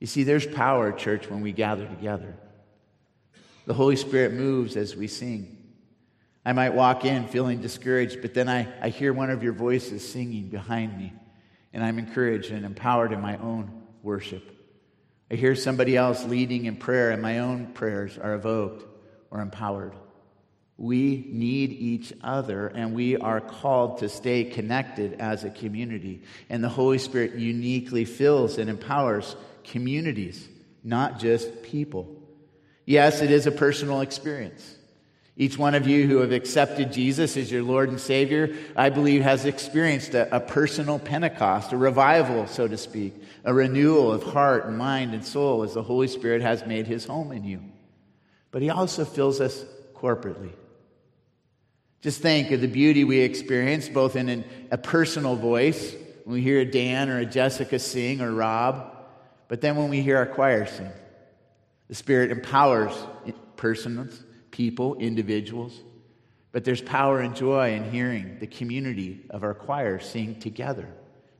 You 0.00 0.08
see, 0.08 0.24
there's 0.24 0.44
power, 0.44 0.90
church, 0.90 1.30
when 1.30 1.40
we 1.40 1.52
gather 1.52 1.86
together. 1.86 2.34
The 3.66 3.74
Holy 3.74 3.96
Spirit 3.96 4.32
moves 4.32 4.76
as 4.76 4.96
we 4.96 5.06
sing. 5.06 5.56
I 6.44 6.52
might 6.52 6.74
walk 6.74 7.04
in 7.04 7.28
feeling 7.28 7.60
discouraged, 7.60 8.22
but 8.22 8.34
then 8.34 8.48
I, 8.48 8.66
I 8.82 8.88
hear 8.88 9.12
one 9.12 9.30
of 9.30 9.44
your 9.44 9.52
voices 9.52 10.08
singing 10.08 10.48
behind 10.48 10.98
me, 10.98 11.12
and 11.72 11.84
I'm 11.84 12.00
encouraged 12.00 12.50
and 12.50 12.66
empowered 12.66 13.12
in 13.12 13.20
my 13.20 13.36
own 13.36 13.84
worship. 14.02 14.57
I 15.30 15.34
hear 15.34 15.54
somebody 15.54 15.96
else 15.96 16.24
leading 16.24 16.64
in 16.64 16.76
prayer, 16.76 17.10
and 17.10 17.20
my 17.20 17.40
own 17.40 17.66
prayers 17.68 18.16
are 18.16 18.34
evoked 18.34 18.84
or 19.30 19.40
empowered. 19.40 19.94
We 20.78 21.26
need 21.28 21.72
each 21.72 22.12
other, 22.22 22.68
and 22.68 22.94
we 22.94 23.16
are 23.16 23.40
called 23.40 23.98
to 23.98 24.08
stay 24.08 24.44
connected 24.44 25.14
as 25.14 25.44
a 25.44 25.50
community. 25.50 26.22
And 26.48 26.62
the 26.62 26.68
Holy 26.68 26.98
Spirit 26.98 27.34
uniquely 27.34 28.04
fills 28.04 28.58
and 28.58 28.70
empowers 28.70 29.36
communities, 29.64 30.48
not 30.82 31.18
just 31.18 31.62
people. 31.62 32.08
Yes, 32.86 33.20
it 33.20 33.30
is 33.30 33.46
a 33.46 33.52
personal 33.52 34.00
experience. 34.00 34.77
Each 35.40 35.56
one 35.56 35.76
of 35.76 35.86
you 35.86 36.08
who 36.08 36.16
have 36.16 36.32
accepted 36.32 36.92
Jesus 36.92 37.36
as 37.36 37.50
your 37.50 37.62
Lord 37.62 37.90
and 37.90 38.00
Savior, 38.00 38.56
I 38.74 38.90
believe, 38.90 39.22
has 39.22 39.44
experienced 39.44 40.12
a, 40.14 40.34
a, 40.34 40.40
personal 40.40 40.98
Pentecost, 40.98 41.72
a 41.72 41.76
revival, 41.76 42.48
so 42.48 42.66
to 42.66 42.76
speak, 42.76 43.14
a 43.44 43.54
renewal 43.54 44.12
of 44.12 44.24
heart 44.24 44.66
and 44.66 44.76
mind 44.76 45.14
and 45.14 45.24
soul 45.24 45.62
as 45.62 45.74
the 45.74 45.82
Holy 45.82 46.08
Spirit 46.08 46.42
has 46.42 46.66
made 46.66 46.88
his 46.88 47.06
home 47.06 47.30
in 47.30 47.44
you. 47.44 47.62
But 48.50 48.62
he 48.62 48.70
also 48.70 49.04
fills 49.04 49.40
us 49.40 49.64
corporately. 49.94 50.50
Just 52.00 52.20
think 52.20 52.50
of 52.50 52.60
the 52.60 52.66
beauty 52.66 53.04
we 53.04 53.20
experience 53.20 53.88
both 53.88 54.16
in 54.16 54.28
an, 54.28 54.44
a 54.72 54.78
personal 54.78 55.36
voice, 55.36 55.94
when 56.24 56.34
we 56.34 56.42
hear 56.42 56.58
a 56.58 56.64
Dan 56.64 57.10
or 57.10 57.20
a 57.20 57.26
Jessica 57.26 57.78
sing 57.78 58.20
or 58.20 58.32
Rob, 58.32 58.92
but 59.46 59.60
then 59.60 59.76
when 59.76 59.88
we 59.88 60.02
hear 60.02 60.16
our 60.16 60.26
choir 60.26 60.66
sing. 60.66 60.90
The 61.86 61.94
Spirit 61.94 62.32
empowers 62.32 62.92
persons 63.56 64.24
people, 64.50 64.94
individuals. 64.96 65.78
But 66.52 66.64
there's 66.64 66.80
power 66.80 67.20
and 67.20 67.36
joy 67.36 67.74
in 67.74 67.90
hearing 67.90 68.38
the 68.40 68.46
community 68.46 69.20
of 69.30 69.42
our 69.44 69.54
choir 69.54 69.98
sing 69.98 70.40
together, 70.40 70.88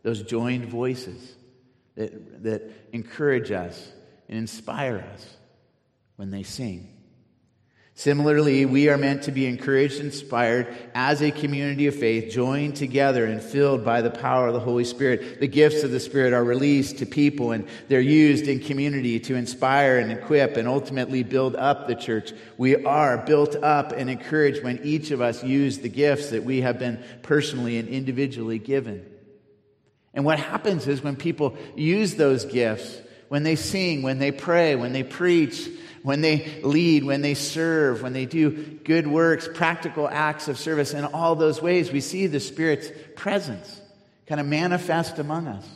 those 0.03 0.23
joined 0.23 0.67
voices 0.67 1.37
that, 1.95 2.43
that 2.45 2.71
encourage 2.93 3.51
us 3.51 3.91
and 4.29 4.39
inspire 4.39 5.05
us 5.15 5.37
when 6.17 6.31
they 6.31 6.43
sing. 6.43 6.98
Similarly, 7.99 8.65
we 8.65 8.89
are 8.91 8.97
meant 8.97 9.25
to 9.25 9.33
be 9.33 9.45
encouraged, 9.47 9.99
inspired 9.99 10.69
as 10.95 11.21
a 11.21 11.33
community 11.33 11.89
of 11.89 11.97
faith, 11.97 12.33
joined 12.33 12.77
together 12.77 13.25
and 13.27 13.43
filled 13.43 13.85
by 13.85 14.03
the 14.03 14.11
power 14.11 14.47
of 14.47 14.55
the 14.55 14.61
Holy 14.61 14.85
Spirit. 14.85 15.41
The 15.41 15.49
gifts 15.49 15.83
of 15.83 15.91
the 15.91 15.99
Spirit 15.99 16.33
are 16.33 16.45
released 16.45 16.99
to 16.99 17.07
people 17.07 17.51
and 17.51 17.67
they're 17.89 18.01
used 18.01 18.47
in 18.47 18.61
community 18.61 19.19
to 19.19 19.35
inspire 19.35 19.99
and 19.99 20.13
equip 20.13 20.57
and 20.57 20.69
ultimately 20.69 21.25
build 21.25 21.57
up 21.57 21.89
the 21.89 21.97
church. 21.97 22.33
We 22.57 22.85
are 22.85 23.19
built 23.19 23.57
up 23.57 23.91
and 23.91 24.09
encouraged 24.09 24.63
when 24.63 24.79
each 24.85 25.11
of 25.11 25.21
us 25.21 25.43
use 25.43 25.79
the 25.79 25.89
gifts 25.89 26.31
that 26.31 26.45
we 26.45 26.61
have 26.61 26.79
been 26.79 27.03
personally 27.23 27.79
and 27.79 27.89
individually 27.89 28.61
given. 28.61 29.05
And 30.15 30.25
what 30.25 30.39
happens 30.39 30.87
is 30.87 31.03
when 31.03 31.17
people 31.17 31.57
use 31.75 32.15
those 32.15 32.45
gifts, 32.45 32.97
when 33.29 33.43
they 33.43 33.57
sing, 33.57 34.03
when 34.03 34.21
they 34.21 34.31
pray, 34.31 34.77
when 34.77 34.93
they 34.93 35.03
preach, 35.03 35.69
when 36.03 36.21
they 36.21 36.61
lead, 36.63 37.05
when 37.05 37.23
they 37.23 37.35
serve, 37.35 38.03
when 38.03 38.13
they 38.13 38.27
do 38.27 38.51
good 38.85 39.07
works, 39.07 39.49
practical 39.53 40.09
acts 40.09 40.49
of 40.49 40.59
service, 40.59 40.95
in 40.95 41.05
all 41.05 41.35
those 41.35 41.61
ways, 41.61 41.93
we 41.93 42.01
see 42.01 42.27
the 42.27 42.41
Spirit's 42.41 42.91
presence 43.17 43.81
kind 44.27 44.41
of 44.41 44.47
manifest 44.47 45.19
among 45.19 45.49
us. 45.49 45.67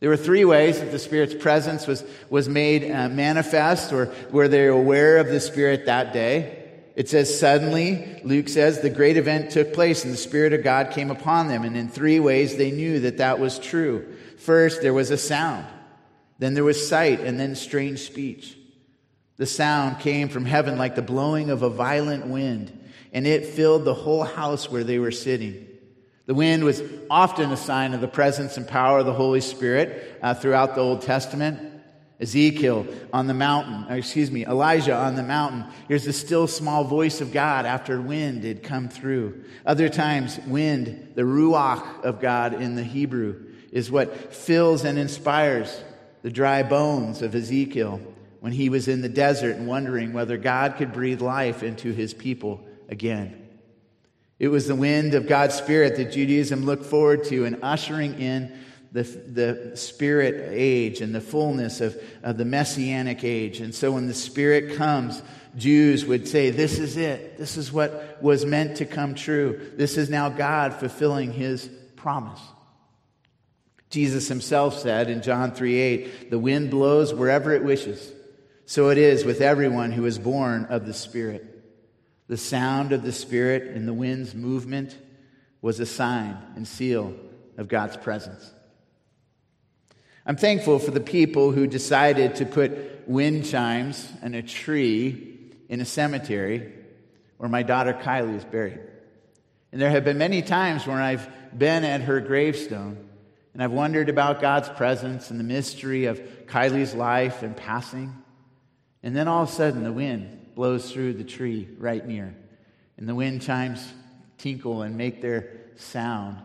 There 0.00 0.10
were 0.10 0.16
three 0.16 0.44
ways 0.44 0.80
that 0.80 0.90
the 0.90 0.98
Spirit's 0.98 1.34
presence 1.34 1.86
was, 1.86 2.04
was 2.28 2.48
made 2.48 2.90
uh, 2.90 3.08
manifest 3.08 3.92
or 3.92 4.12
were 4.30 4.48
they 4.48 4.66
aware 4.66 5.16
of 5.18 5.28
the 5.28 5.40
Spirit 5.40 5.86
that 5.86 6.12
day. 6.12 6.60
It 6.94 7.08
says, 7.08 7.40
suddenly, 7.40 8.20
Luke 8.22 8.48
says, 8.48 8.80
the 8.80 8.90
great 8.90 9.16
event 9.16 9.50
took 9.50 9.72
place 9.72 10.04
and 10.04 10.12
the 10.12 10.18
Spirit 10.18 10.52
of 10.52 10.62
God 10.62 10.90
came 10.90 11.10
upon 11.10 11.48
them. 11.48 11.64
And 11.64 11.76
in 11.76 11.88
three 11.88 12.20
ways 12.20 12.56
they 12.56 12.70
knew 12.70 13.00
that 13.00 13.18
that 13.18 13.40
was 13.40 13.58
true. 13.58 14.14
First, 14.38 14.82
there 14.82 14.94
was 14.94 15.10
a 15.10 15.16
sound. 15.16 15.66
Then 16.38 16.54
there 16.54 16.64
was 16.64 16.86
sight 16.86 17.20
and 17.20 17.40
then 17.40 17.54
strange 17.54 18.00
speech. 18.00 18.56
The 19.36 19.46
sound 19.46 19.98
came 19.98 20.28
from 20.28 20.44
heaven 20.44 20.78
like 20.78 20.94
the 20.94 21.02
blowing 21.02 21.50
of 21.50 21.62
a 21.62 21.70
violent 21.70 22.26
wind, 22.26 22.86
and 23.12 23.26
it 23.26 23.46
filled 23.46 23.84
the 23.84 23.94
whole 23.94 24.22
house 24.22 24.70
where 24.70 24.84
they 24.84 24.98
were 24.98 25.10
sitting. 25.10 25.66
The 26.26 26.34
wind 26.34 26.64
was 26.64 26.82
often 27.10 27.50
a 27.50 27.56
sign 27.56 27.94
of 27.94 28.00
the 28.00 28.08
presence 28.08 28.56
and 28.56 28.66
power 28.66 29.00
of 29.00 29.06
the 29.06 29.12
Holy 29.12 29.40
Spirit 29.40 30.18
uh, 30.22 30.34
throughout 30.34 30.74
the 30.74 30.80
Old 30.80 31.02
Testament. 31.02 31.72
Ezekiel 32.20 32.86
on 33.12 33.26
the 33.26 33.34
mountain, 33.34 33.86
excuse 33.92 34.30
me, 34.30 34.46
Elijah 34.46 34.94
on 34.94 35.16
the 35.16 35.22
mountain. 35.22 35.64
Here's 35.88 36.04
the 36.04 36.12
still 36.12 36.46
small 36.46 36.84
voice 36.84 37.20
of 37.20 37.32
God 37.32 37.66
after 37.66 38.00
wind 38.00 38.44
had 38.44 38.62
come 38.62 38.88
through. 38.88 39.44
Other 39.66 39.88
times, 39.88 40.38
wind, 40.46 41.12
the 41.16 41.22
ruach 41.22 42.02
of 42.04 42.20
God 42.20 42.54
in 42.54 42.76
the 42.76 42.84
Hebrew, 42.84 43.44
is 43.72 43.90
what 43.90 44.32
fills 44.32 44.84
and 44.84 44.96
inspires 44.96 45.82
the 46.22 46.30
dry 46.30 46.62
bones 46.62 47.20
of 47.20 47.34
Ezekiel 47.34 48.00
when 48.44 48.52
he 48.52 48.68
was 48.68 48.88
in 48.88 49.00
the 49.00 49.08
desert 49.08 49.56
and 49.56 49.66
wondering 49.66 50.12
whether 50.12 50.36
God 50.36 50.76
could 50.76 50.92
breathe 50.92 51.22
life 51.22 51.62
into 51.62 51.92
his 51.92 52.12
people 52.12 52.62
again. 52.90 53.48
It 54.38 54.48
was 54.48 54.68
the 54.68 54.74
wind 54.74 55.14
of 55.14 55.26
God's 55.26 55.54
Spirit 55.54 55.96
that 55.96 56.12
Judaism 56.12 56.66
looked 56.66 56.84
forward 56.84 57.24
to 57.24 57.46
in 57.46 57.62
ushering 57.62 58.20
in 58.20 58.52
the, 58.92 59.02
the 59.02 59.76
Spirit 59.78 60.50
age 60.52 61.00
and 61.00 61.14
the 61.14 61.22
fullness 61.22 61.80
of, 61.80 61.96
of 62.22 62.36
the 62.36 62.44
Messianic 62.44 63.24
age. 63.24 63.60
And 63.60 63.74
so 63.74 63.92
when 63.92 64.08
the 64.08 64.12
Spirit 64.12 64.76
comes, 64.76 65.22
Jews 65.56 66.04
would 66.04 66.28
say, 66.28 66.50
This 66.50 66.78
is 66.78 66.98
it. 66.98 67.38
This 67.38 67.56
is 67.56 67.72
what 67.72 68.18
was 68.20 68.44
meant 68.44 68.76
to 68.76 68.84
come 68.84 69.14
true. 69.14 69.70
This 69.76 69.96
is 69.96 70.10
now 70.10 70.28
God 70.28 70.74
fulfilling 70.74 71.32
his 71.32 71.66
promise. 71.96 72.42
Jesus 73.88 74.28
himself 74.28 74.78
said 74.78 75.08
in 75.08 75.22
John 75.22 75.52
3 75.52 75.78
8, 75.78 76.30
The 76.30 76.38
wind 76.38 76.70
blows 76.70 77.14
wherever 77.14 77.50
it 77.50 77.64
wishes. 77.64 78.12
So 78.66 78.88
it 78.88 78.98
is 78.98 79.24
with 79.24 79.40
everyone 79.40 79.92
who 79.92 80.06
is 80.06 80.18
born 80.18 80.66
of 80.66 80.86
the 80.86 80.94
Spirit. 80.94 81.50
The 82.28 82.36
sound 82.36 82.92
of 82.92 83.02
the 83.02 83.12
Spirit 83.12 83.76
in 83.76 83.84
the 83.84 83.92
wind's 83.92 84.34
movement 84.34 84.96
was 85.60 85.80
a 85.80 85.86
sign 85.86 86.38
and 86.56 86.66
seal 86.66 87.14
of 87.58 87.68
God's 87.68 87.96
presence. 87.96 88.50
I'm 90.26 90.36
thankful 90.36 90.78
for 90.78 90.90
the 90.90 91.00
people 91.00 91.52
who 91.52 91.66
decided 91.66 92.36
to 92.36 92.46
put 92.46 93.06
wind 93.06 93.44
chimes 93.44 94.10
and 94.22 94.34
a 94.34 94.42
tree 94.42 95.52
in 95.68 95.82
a 95.82 95.84
cemetery 95.84 96.72
where 97.36 97.50
my 97.50 97.62
daughter 97.62 97.92
Kylie 97.92 98.36
is 98.36 98.44
buried. 98.44 98.80
And 99.70 99.82
there 99.82 99.90
have 99.90 100.04
been 100.04 100.16
many 100.16 100.40
times 100.40 100.86
when 100.86 100.96
I've 100.96 101.28
been 101.56 101.84
at 101.84 102.00
her 102.02 102.20
gravestone 102.20 103.08
and 103.52 103.62
I've 103.62 103.72
wondered 103.72 104.08
about 104.08 104.40
God's 104.40 104.70
presence 104.70 105.30
and 105.30 105.38
the 105.38 105.44
mystery 105.44 106.06
of 106.06 106.20
Kylie's 106.46 106.94
life 106.94 107.42
and 107.42 107.54
passing. 107.54 108.23
And 109.04 109.14
then 109.14 109.28
all 109.28 109.42
of 109.42 109.50
a 109.50 109.52
sudden, 109.52 109.84
the 109.84 109.92
wind 109.92 110.54
blows 110.54 110.90
through 110.90 111.12
the 111.12 111.24
tree 111.24 111.68
right 111.78 112.04
near. 112.04 112.34
And 112.96 113.06
the 113.06 113.14
wind 113.14 113.42
chimes 113.42 113.86
tinkle 114.38 114.80
and 114.80 114.96
make 114.96 115.20
their 115.20 115.50
sound. 115.76 116.38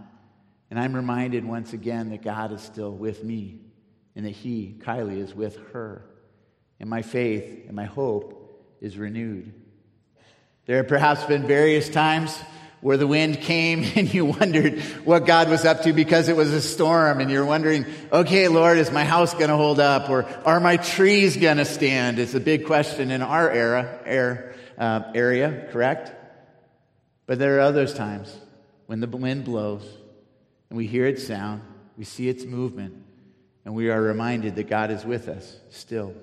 And 0.69 0.77
I'm 0.77 0.93
reminded 0.93 1.45
once 1.45 1.71
again 1.71 2.09
that 2.09 2.21
God 2.21 2.51
is 2.51 2.61
still 2.61 2.91
with 2.91 3.23
me 3.23 3.61
and 4.13 4.25
that 4.25 4.31
He, 4.31 4.75
Kylie, 4.79 5.19
is 5.19 5.33
with 5.33 5.57
her. 5.71 6.03
And 6.81 6.89
my 6.89 7.01
faith 7.01 7.63
and 7.65 7.75
my 7.77 7.85
hope 7.85 8.61
is 8.81 8.97
renewed. 8.97 9.53
There 10.65 10.77
have 10.77 10.89
perhaps 10.89 11.23
been 11.23 11.47
various 11.47 11.87
times 11.87 12.37
where 12.81 12.97
the 12.97 13.07
wind 13.07 13.41
came 13.41 13.83
and 13.95 14.13
you 14.13 14.25
wondered 14.25 14.79
what 15.03 15.25
God 15.25 15.49
was 15.49 15.65
up 15.65 15.83
to 15.83 15.93
because 15.93 16.29
it 16.29 16.35
was 16.35 16.51
a 16.53 16.61
storm 16.61 17.19
and 17.19 17.29
you're 17.29 17.45
wondering, 17.45 17.85
okay, 18.11 18.47
Lord, 18.47 18.77
is 18.77 18.91
my 18.91 19.03
house 19.03 19.33
going 19.33 19.49
to 19.49 19.57
hold 19.57 19.79
up 19.79 20.09
or 20.09 20.25
are 20.45 20.59
my 20.59 20.77
trees 20.77 21.37
going 21.37 21.57
to 21.57 21.65
stand? 21.65 22.19
It's 22.19 22.33
a 22.33 22.39
big 22.39 22.65
question 22.65 23.11
in 23.11 23.21
our 23.21 23.49
era, 23.49 23.99
air, 24.05 24.55
uh, 24.77 25.11
area, 25.13 25.67
correct? 25.71 26.13
But 27.25 27.39
there 27.39 27.57
are 27.57 27.61
others 27.61 27.93
times 27.93 28.35
when 28.87 28.99
the 29.01 29.07
wind 29.07 29.45
blows 29.45 29.83
and 30.69 30.77
we 30.77 30.87
hear 30.87 31.05
its 31.05 31.25
sound, 31.25 31.61
we 31.97 32.05
see 32.05 32.29
its 32.29 32.45
movement, 32.45 32.95
and 33.65 33.75
we 33.75 33.89
are 33.89 34.01
reminded 34.01 34.55
that 34.55 34.69
God 34.69 34.89
is 34.89 35.03
with 35.03 35.27
us 35.27 35.57
still. 35.69 36.13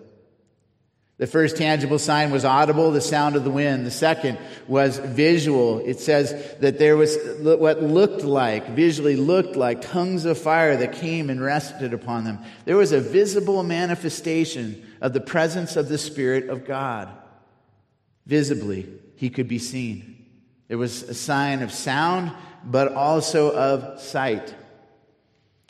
The 1.18 1.26
first 1.26 1.56
tangible 1.56 1.98
sign 1.98 2.30
was 2.30 2.44
audible, 2.44 2.90
the 2.90 3.00
sound 3.00 3.36
of 3.36 3.44
the 3.44 3.50
wind. 3.50 3.86
The 3.86 3.90
second 3.90 4.38
was 4.68 4.98
visual. 4.98 5.78
It 5.78 5.98
says 5.98 6.56
that 6.60 6.78
there 6.78 6.94
was 6.94 7.16
what 7.40 7.82
looked 7.82 8.22
like, 8.22 8.68
visually 8.68 9.16
looked 9.16 9.56
like 9.56 9.80
tongues 9.80 10.26
of 10.26 10.36
fire 10.36 10.76
that 10.76 10.92
came 10.92 11.30
and 11.30 11.40
rested 11.40 11.94
upon 11.94 12.24
them. 12.24 12.40
There 12.66 12.76
was 12.76 12.92
a 12.92 13.00
visible 13.00 13.62
manifestation 13.62 14.84
of 15.00 15.14
the 15.14 15.20
presence 15.20 15.76
of 15.76 15.88
the 15.88 15.96
Spirit 15.96 16.50
of 16.50 16.66
God. 16.66 17.08
Visibly, 18.26 18.86
he 19.14 19.30
could 19.30 19.48
be 19.48 19.58
seen. 19.58 20.26
There 20.68 20.76
was 20.78 21.02
a 21.04 21.14
sign 21.14 21.62
of 21.62 21.72
sound, 21.72 22.32
but 22.62 22.92
also 22.92 23.54
of 23.54 24.00
sight. 24.02 24.54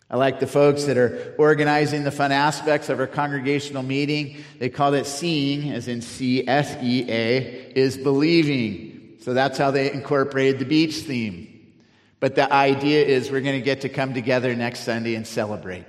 I 0.08 0.16
like 0.16 0.38
the 0.38 0.46
folks 0.46 0.84
that 0.84 0.96
are 0.96 1.34
organizing 1.36 2.04
the 2.04 2.12
fun 2.12 2.30
aspects 2.30 2.88
of 2.88 3.00
our 3.00 3.08
congregational 3.08 3.82
meeting. 3.82 4.36
They 4.60 4.68
call 4.68 4.94
it 4.94 5.04
seeing, 5.06 5.72
as 5.72 5.88
in 5.88 6.00
C 6.00 6.46
S 6.46 6.76
E 6.80 7.10
A, 7.10 7.38
is 7.74 7.96
believing. 7.96 9.16
So 9.20 9.34
that's 9.34 9.58
how 9.58 9.72
they 9.72 9.92
incorporated 9.92 10.60
the 10.60 10.64
beach 10.64 10.98
theme. 10.98 11.74
But 12.20 12.36
the 12.36 12.52
idea 12.52 13.04
is 13.04 13.32
we're 13.32 13.40
going 13.40 13.58
to 13.58 13.64
get 13.64 13.80
to 13.80 13.88
come 13.88 14.14
together 14.14 14.54
next 14.54 14.80
Sunday 14.80 15.16
and 15.16 15.26
celebrate 15.26 15.84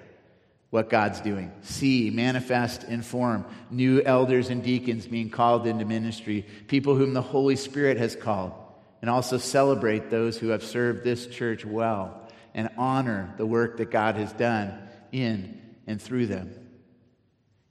what 0.72 0.90
God's 0.90 1.22
doing. 1.22 1.52
See, 1.62 2.10
manifest, 2.10 2.86
inform. 2.86 3.46
New 3.70 4.02
elders 4.02 4.50
and 4.50 4.64
deacons 4.64 5.06
being 5.06 5.30
called 5.30 5.68
into 5.68 5.86
ministry. 5.86 6.46
People 6.68 6.96
whom 6.96 7.14
the 7.14 7.22
Holy 7.22 7.56
Spirit 7.56 7.98
has 7.98 8.16
called. 8.16 8.54
And 9.02 9.12
also 9.12 9.38
celebrate 9.38 10.10
those 10.10 10.38
who 10.38 10.48
have 10.48 10.64
served 10.64 11.04
this 11.04 11.28
church 11.28 11.64
well 11.64 12.27
and 12.58 12.70
honor 12.76 13.34
the 13.38 13.46
work 13.46 13.78
that 13.78 13.92
God 13.92 14.16
has 14.16 14.34
done 14.34 14.74
in 15.14 15.62
and 15.86 16.02
through 16.02 16.26
them. 16.26 16.54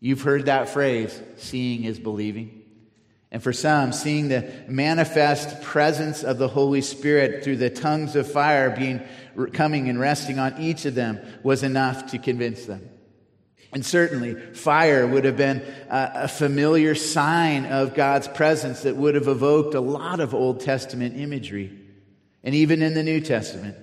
You've 0.00 0.22
heard 0.22 0.46
that 0.46 0.68
phrase, 0.68 1.20
seeing 1.36 1.84
is 1.84 1.98
believing. 1.98 2.62
And 3.32 3.42
for 3.42 3.52
some, 3.52 3.92
seeing 3.92 4.28
the 4.28 4.48
manifest 4.68 5.60
presence 5.62 6.22
of 6.22 6.38
the 6.38 6.46
Holy 6.46 6.80
Spirit 6.80 7.42
through 7.42 7.56
the 7.56 7.68
tongues 7.68 8.14
of 8.14 8.30
fire 8.30 8.70
being 8.70 9.02
coming 9.52 9.88
and 9.88 9.98
resting 9.98 10.38
on 10.38 10.58
each 10.60 10.84
of 10.84 10.94
them 10.94 11.18
was 11.42 11.64
enough 11.64 12.12
to 12.12 12.18
convince 12.18 12.64
them. 12.64 12.88
And 13.72 13.84
certainly, 13.84 14.34
fire 14.54 15.04
would 15.04 15.24
have 15.24 15.36
been 15.36 15.62
a, 15.90 16.28
familiar 16.28 16.94
sign 16.94 17.66
of 17.66 17.94
God's 17.94 18.28
presence 18.28 18.82
that 18.82 18.96
would 18.96 19.16
have 19.16 19.26
evoked 19.26 19.74
a 19.74 19.80
lot 19.80 20.20
of 20.20 20.32
Old 20.32 20.60
Testament 20.60 21.16
imagery. 21.16 21.76
And 22.44 22.54
even 22.54 22.80
in 22.80 22.94
the 22.94 23.02
New 23.02 23.20
Testament, 23.20 23.76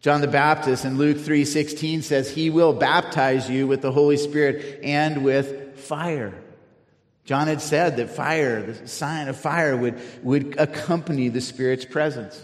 John 0.00 0.20
the 0.20 0.28
Baptist 0.28 0.84
in 0.84 0.96
Luke 0.96 1.18
3:16 1.18 2.02
says 2.02 2.30
he 2.30 2.50
will 2.50 2.72
baptize 2.72 3.50
you 3.50 3.66
with 3.66 3.82
the 3.82 3.92
Holy 3.92 4.16
Spirit 4.16 4.80
and 4.82 5.24
with 5.24 5.76
fire. 5.78 6.34
John 7.24 7.46
had 7.46 7.60
said 7.60 7.96
that 7.96 8.10
fire, 8.10 8.62
the 8.62 8.88
sign 8.88 9.28
of 9.28 9.36
fire 9.36 9.76
would, 9.76 10.00
would 10.22 10.58
accompany 10.58 11.28
the 11.28 11.40
Spirit's 11.40 11.84
presence. 11.84 12.42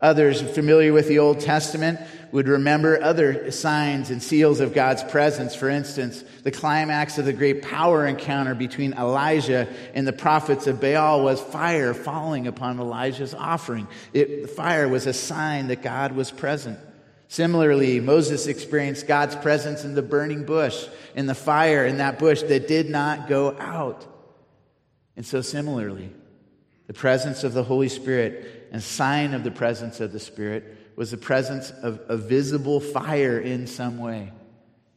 Others 0.00 0.42
familiar 0.42 0.92
with 0.92 1.08
the 1.08 1.20
Old 1.20 1.40
Testament 1.40 2.00
would 2.34 2.48
remember 2.48 3.00
other 3.00 3.52
signs 3.52 4.10
and 4.10 4.20
seals 4.20 4.58
of 4.58 4.74
God's 4.74 5.04
presence. 5.04 5.54
For 5.54 5.68
instance, 5.68 6.24
the 6.42 6.50
climax 6.50 7.16
of 7.16 7.26
the 7.26 7.32
great 7.32 7.62
power 7.62 8.04
encounter 8.04 8.56
between 8.56 8.92
Elijah 8.94 9.68
and 9.94 10.04
the 10.04 10.12
prophets 10.12 10.66
of 10.66 10.80
Baal 10.80 11.22
was 11.22 11.40
fire 11.40 11.94
falling 11.94 12.48
upon 12.48 12.80
Elijah's 12.80 13.34
offering. 13.34 13.86
It, 14.12 14.42
the 14.42 14.48
fire 14.48 14.88
was 14.88 15.06
a 15.06 15.12
sign 15.12 15.68
that 15.68 15.80
God 15.80 16.10
was 16.10 16.32
present. 16.32 16.80
Similarly, 17.28 18.00
Moses 18.00 18.48
experienced 18.48 19.06
God's 19.06 19.36
presence 19.36 19.84
in 19.84 19.94
the 19.94 20.02
burning 20.02 20.44
bush, 20.44 20.88
in 21.14 21.26
the 21.26 21.36
fire 21.36 21.86
in 21.86 21.98
that 21.98 22.18
bush 22.18 22.42
that 22.42 22.66
did 22.66 22.90
not 22.90 23.28
go 23.28 23.56
out. 23.60 24.04
And 25.14 25.24
so, 25.24 25.40
similarly, 25.40 26.10
the 26.88 26.94
presence 26.94 27.44
of 27.44 27.54
the 27.54 27.62
Holy 27.62 27.88
Spirit 27.88 28.53
and 28.74 28.82
sign 28.82 29.34
of 29.34 29.44
the 29.44 29.52
presence 29.52 30.00
of 30.00 30.10
the 30.10 30.18
Spirit 30.18 30.76
was 30.96 31.12
the 31.12 31.16
presence 31.16 31.70
of 31.70 32.00
a 32.08 32.16
visible 32.16 32.80
fire 32.80 33.38
in 33.38 33.68
some 33.68 33.98
way. 33.98 34.32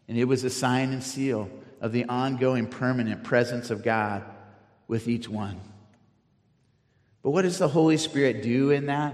And 0.07 0.17
it 0.17 0.23
was 0.23 0.43
a 0.43 0.49
sign 0.49 0.93
and 0.93 1.03
seal 1.03 1.47
of 1.79 1.91
the 1.91 2.05
ongoing 2.05 2.65
permanent 2.65 3.23
presence 3.23 3.69
of 3.69 3.83
God 3.83 4.23
with 4.87 5.07
each 5.07 5.29
one. 5.29 5.61
But 7.21 7.29
what 7.29 7.43
does 7.43 7.59
the 7.59 7.67
Holy 7.67 7.97
Spirit 7.97 8.41
do 8.41 8.71
in 8.71 8.87
that? 8.87 9.13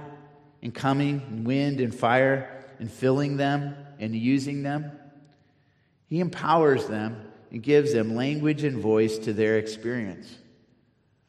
In 0.62 0.71
coming, 0.71 1.43
wind 1.43 1.82
and 1.82 1.93
fire, 1.93 2.63
and 2.80 2.89
filling 2.89 3.36
them 3.36 3.76
and 3.99 4.15
using 4.15 4.63
them? 4.63 4.93
He 6.08 6.21
empowers 6.21 6.86
them 6.86 7.21
and 7.52 7.62
gives 7.62 7.91
them 7.91 8.15
language 8.15 8.63
and 8.63 8.80
voice 8.80 9.17
to 9.17 9.34
their 9.34 9.58
experience. 9.58 10.34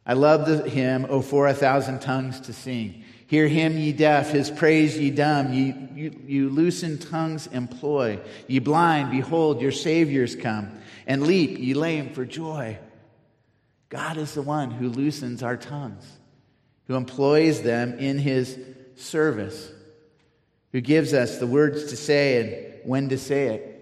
I 0.06 0.12
love 0.12 0.46
the 0.46 0.70
hymn, 0.70 1.06
Oh, 1.08 1.20
for 1.20 1.48
a 1.48 1.54
thousand 1.54 2.00
tongues 2.00 2.38
to 2.42 2.52
sing. 2.52 3.03
Hear 3.34 3.48
him, 3.48 3.76
ye 3.76 3.90
deaf, 3.90 4.30
his 4.30 4.48
praise, 4.48 4.96
ye 4.96 5.10
dumb. 5.10 5.52
Ye, 5.52 5.74
you, 5.96 6.20
you 6.24 6.48
loosen 6.50 6.98
tongues 6.98 7.48
employ. 7.48 8.20
Ye 8.46 8.60
blind, 8.60 9.10
behold, 9.10 9.60
your 9.60 9.72
Savior's 9.72 10.36
come. 10.36 10.70
And 11.04 11.26
leap, 11.26 11.58
ye 11.58 11.74
lame, 11.74 12.10
for 12.10 12.24
joy. 12.24 12.78
God 13.88 14.18
is 14.18 14.34
the 14.34 14.42
one 14.42 14.70
who 14.70 14.88
loosens 14.88 15.42
our 15.42 15.56
tongues, 15.56 16.08
who 16.86 16.94
employs 16.94 17.60
them 17.60 17.98
in 17.98 18.20
his 18.20 18.56
service, 18.94 19.68
who 20.70 20.80
gives 20.80 21.12
us 21.12 21.38
the 21.38 21.48
words 21.48 21.86
to 21.86 21.96
say 21.96 22.40
and 22.40 22.88
when 22.88 23.08
to 23.08 23.18
say 23.18 23.46
it. 23.46 23.74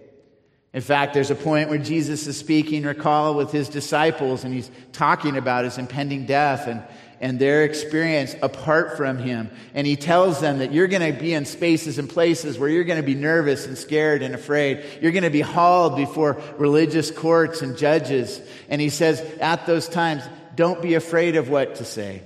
In 0.73 0.81
fact, 0.81 1.13
there's 1.13 1.31
a 1.31 1.35
point 1.35 1.69
where 1.69 1.77
Jesus 1.77 2.27
is 2.27 2.39
speaking, 2.39 2.85
recall, 2.85 3.35
with 3.35 3.53
his 3.53 3.69
disciples, 3.69 4.45
and 4.45 4.55
he's 4.55 4.71
talking 4.93 5.37
about 5.37 5.65
his 5.65 5.77
impending 5.77 6.25
death. 6.25 6.67
And 6.67 6.83
and 7.23 7.39
their 7.39 7.63
experience 7.63 8.35
apart 8.43 8.97
from 8.97 9.17
Him. 9.17 9.49
And 9.75 9.87
He 9.87 9.95
tells 9.95 10.41
them 10.41 10.59
that 10.59 10.73
you're 10.73 10.89
going 10.89 11.15
to 11.15 11.19
be 11.19 11.33
in 11.33 11.47
spaces 11.47 11.99
and 11.99 12.11
places 12.11 12.59
where 12.59 12.69
you're 12.69 12.83
going 12.83 13.01
to 13.01 13.07
be 13.07 13.15
nervous 13.15 13.65
and 13.65 13.79
scared 13.79 14.23
and 14.23 14.35
afraid. 14.35 14.85
You're 15.01 15.13
going 15.13 15.23
to 15.23 15.31
be 15.31 15.41
hauled 15.41 15.95
before 15.95 16.43
religious 16.59 17.13
courts 17.13 17.63
and 17.63 17.79
judges. 17.79 18.41
And 18.69 18.81
He 18.81 18.91
says, 18.91 19.21
at 19.41 19.67
those 19.67 19.89
times, 19.89 20.25
don't 20.57 20.83
be 20.83 20.95
afraid 20.95 21.37
of 21.37 21.49
what 21.49 21.77
to 21.77 21.85
say 21.85 22.23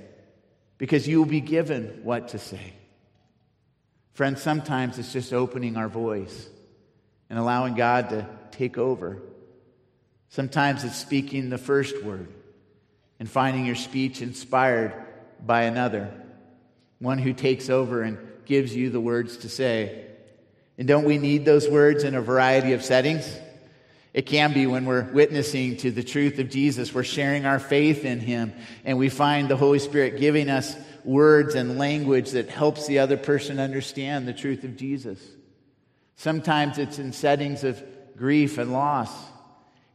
because 0.79 1.07
you 1.07 1.19
will 1.19 1.27
be 1.27 1.43
given 1.43 2.01
what 2.03 2.29
to 2.29 2.39
say. 2.39 2.73
Friends, 4.15 4.41
sometimes 4.41 4.99
it's 4.99 5.13
just 5.13 5.35
opening 5.35 5.77
our 5.77 5.89
voice 5.89 6.49
and 7.29 7.39
allowing 7.39 7.75
God 7.75 8.09
to 8.09 8.27
take 8.51 8.79
over. 8.79 9.19
Sometimes 10.31 10.85
it's 10.85 10.97
speaking 10.97 11.51
the 11.51 11.59
first 11.59 12.03
word 12.03 12.29
and 13.19 13.31
finding 13.31 13.67
your 13.67 13.75
speech 13.75 14.23
inspired 14.23 14.93
by 15.45 15.63
another, 15.63 16.13
one 16.99 17.19
who 17.19 17.33
takes 17.33 17.71
over 17.71 18.03
and 18.03 18.19
gives 18.45 18.75
you 18.75 18.91
the 18.91 19.01
words 19.01 19.39
to 19.39 19.49
say. 19.49 20.07
And 20.79 20.87
don't 20.87 21.05
we 21.05 21.19
need 21.19 21.45
those 21.45 21.69
words 21.69 22.05
in 22.05 22.15
a 22.15 22.21
variety 22.21 22.73
of 22.73 22.85
settings? 22.85 23.27
It 24.13 24.25
can 24.27 24.55
be 24.55 24.67
when 24.67 24.87
we're 24.87 25.11
witnessing 25.13 25.77
to 25.79 25.91
the 25.91 26.03
truth 26.03 26.39
of 26.39 26.49
Jesus, 26.49 26.95
we're 26.95 27.05
sharing 27.05 27.45
our 27.45 27.59
faith 27.59 28.05
in 28.05 28.19
Him, 28.19 28.55
and 28.85 28.97
we 28.97 29.11
find 29.11 29.49
the 29.49 29.57
Holy 29.57 29.79
Spirit 29.79 30.19
giving 30.19 30.49
us 30.49 30.75
words 31.05 31.55
and 31.55 31.79
language 31.79 32.31
that 32.31 32.49
helps 32.49 32.87
the 32.87 32.99
other 32.99 33.19
person 33.19 33.61
understand 33.61 34.27
the 34.27 34.33
truth 34.33 34.65
of 34.65 34.77
Jesus. 34.77 35.21
Sometimes 36.17 36.79
it's 36.79 36.99
in 36.99 37.13
settings 37.13 37.63
of 37.63 37.83
grief 38.17 38.57
and 38.57 38.73
loss. 38.73 39.11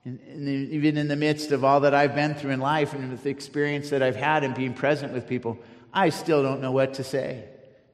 And, 0.04 0.20
and 0.22 0.48
even 0.48 0.98
in 0.98 1.08
the 1.08 1.16
midst 1.16 1.52
of 1.52 1.64
all 1.64 1.82
that 1.82 1.94
I've 1.94 2.16
been 2.16 2.34
through 2.34 2.52
in 2.52 2.60
life 2.60 2.94
and 2.94 3.12
with 3.12 3.24
the 3.24 3.30
experience 3.30 3.92
that 3.92 4.02
I've 4.02 4.16
had 4.16 4.44
in 4.44 4.54
being 4.54 4.74
present 4.74 5.14
with 5.14 5.28
people, 5.28 5.60
I 5.94 6.10
still 6.10 6.42
don't 6.42 6.62
know 6.62 6.72
what 6.72 6.96
to 6.96 7.04
say 7.04 7.46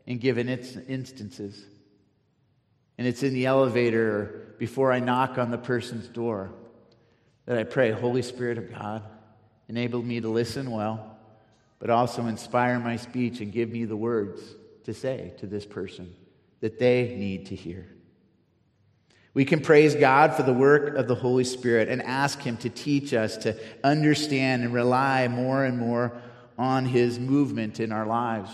in 0.06 0.20
given 0.20 0.48
its 0.48 0.76
instances. 0.76 1.66
And 2.98 3.06
it's 3.06 3.24
in 3.24 3.34
the 3.34 3.46
elevator 3.46 4.20
or 4.20 4.56
before 4.58 4.92
I 4.92 5.00
knock 5.00 5.38
on 5.38 5.52
the 5.52 5.58
person's 5.58 6.08
door 6.08 6.52
that 7.46 7.58
I 7.58 7.64
pray, 7.64 7.92
Holy 7.92 8.22
Spirit 8.22 8.58
of 8.58 8.72
God, 8.72 9.04
enable 9.68 10.02
me 10.02 10.20
to 10.22 10.30
listen 10.30 10.72
well, 10.72 11.18
but 11.80 11.90
also 11.90 12.26
inspire 12.26 12.80
my 12.80 12.96
speech 12.96 13.42
and 13.42 13.52
give 13.52 13.70
me 13.70 13.86
the 13.86 13.96
words 13.96 14.42
to 14.86 14.94
say 14.94 15.34
to 15.40 15.46
this 15.46 15.66
person 15.66 16.16
that 16.62 16.80
they 16.80 17.16
need 17.18 17.48
to 17.48 17.56
hear. 17.56 17.88
We 19.38 19.46
can 19.46 19.60
praise 19.60 19.94
God 19.94 20.34
for 20.34 20.42
the 20.42 20.52
work 20.52 20.96
of 20.96 21.08
the 21.08 21.14
Holy 21.14 21.44
Spirit 21.44 21.90
and 21.90 22.02
ask 22.02 22.42
Him 22.42 22.58
to 22.58 22.72
teach 22.72 23.14
us 23.14 23.38
to 23.38 23.56
understand 23.84 24.64
and 24.64 24.74
rely 24.74 25.28
more 25.28 25.64
and 25.64 25.78
more 25.78 26.12
on 26.58 26.88
His 26.88 27.20
movement 27.20 27.80
in 27.80 27.92
our 27.92 28.08
lives. 28.08 28.50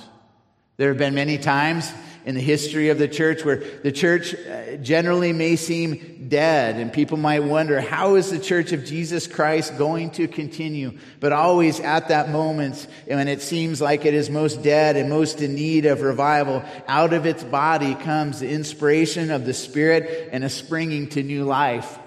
There 0.84 0.90
have 0.90 0.98
been 0.98 1.16
many 1.16 1.38
times 1.38 1.90
in 2.26 2.36
the 2.36 2.42
history 2.42 2.90
of 2.90 2.98
the 2.98 3.08
church 3.08 3.46
where 3.46 3.64
the 3.84 3.92
church 3.94 4.36
uh, 4.36 4.76
generally 4.82 5.32
may 5.32 5.56
seem 5.56 6.28
dead 6.28 6.76
and 6.76 6.92
people 6.92 7.16
might 7.16 7.42
wonder 7.42 7.80
how 7.80 8.16
is 8.16 8.30
the 8.30 8.38
church 8.38 8.74
of 8.74 8.84
jesus 8.84 9.26
christ 9.26 9.78
going 9.78 10.10
to 10.10 10.28
continue? 10.28 11.00
But 11.22 11.32
always 11.32 11.80
at 11.80 12.10
that 12.10 12.32
moment 12.32 12.86
when 13.08 13.30
it 13.30 13.42
seems 13.42 13.80
like 13.80 14.04
it 14.04 14.14
is 14.14 14.30
most 14.30 14.62
dead 14.62 14.98
and 14.98 15.10
most 15.10 15.40
in 15.40 15.56
need 15.56 15.86
of 15.86 16.02
revival 16.02 16.62
out 16.86 17.14
of 17.14 17.26
its 17.26 17.46
body 17.46 17.96
comes 17.96 18.42
the 18.42 18.50
inspiration 18.50 19.32
of 19.32 19.46
the 19.46 19.54
spirit 19.54 20.32
and 20.34 20.44
a 20.44 20.50
springing 20.50 21.08
to 21.12 21.24
new 21.24 21.46
life. 21.46 21.98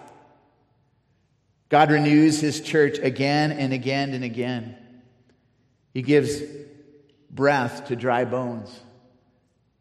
God 1.71 1.91
renews 1.91 2.43
his 2.43 2.61
church 2.61 2.99
again 2.99 3.53
and 3.53 3.73
again 3.73 4.13
and 4.13 4.23
again. 4.23 4.77
He 5.95 6.03
gives 6.03 6.43
breath 7.37 7.87
to 7.87 7.97
dry 7.97 8.25
bones. 8.25 8.81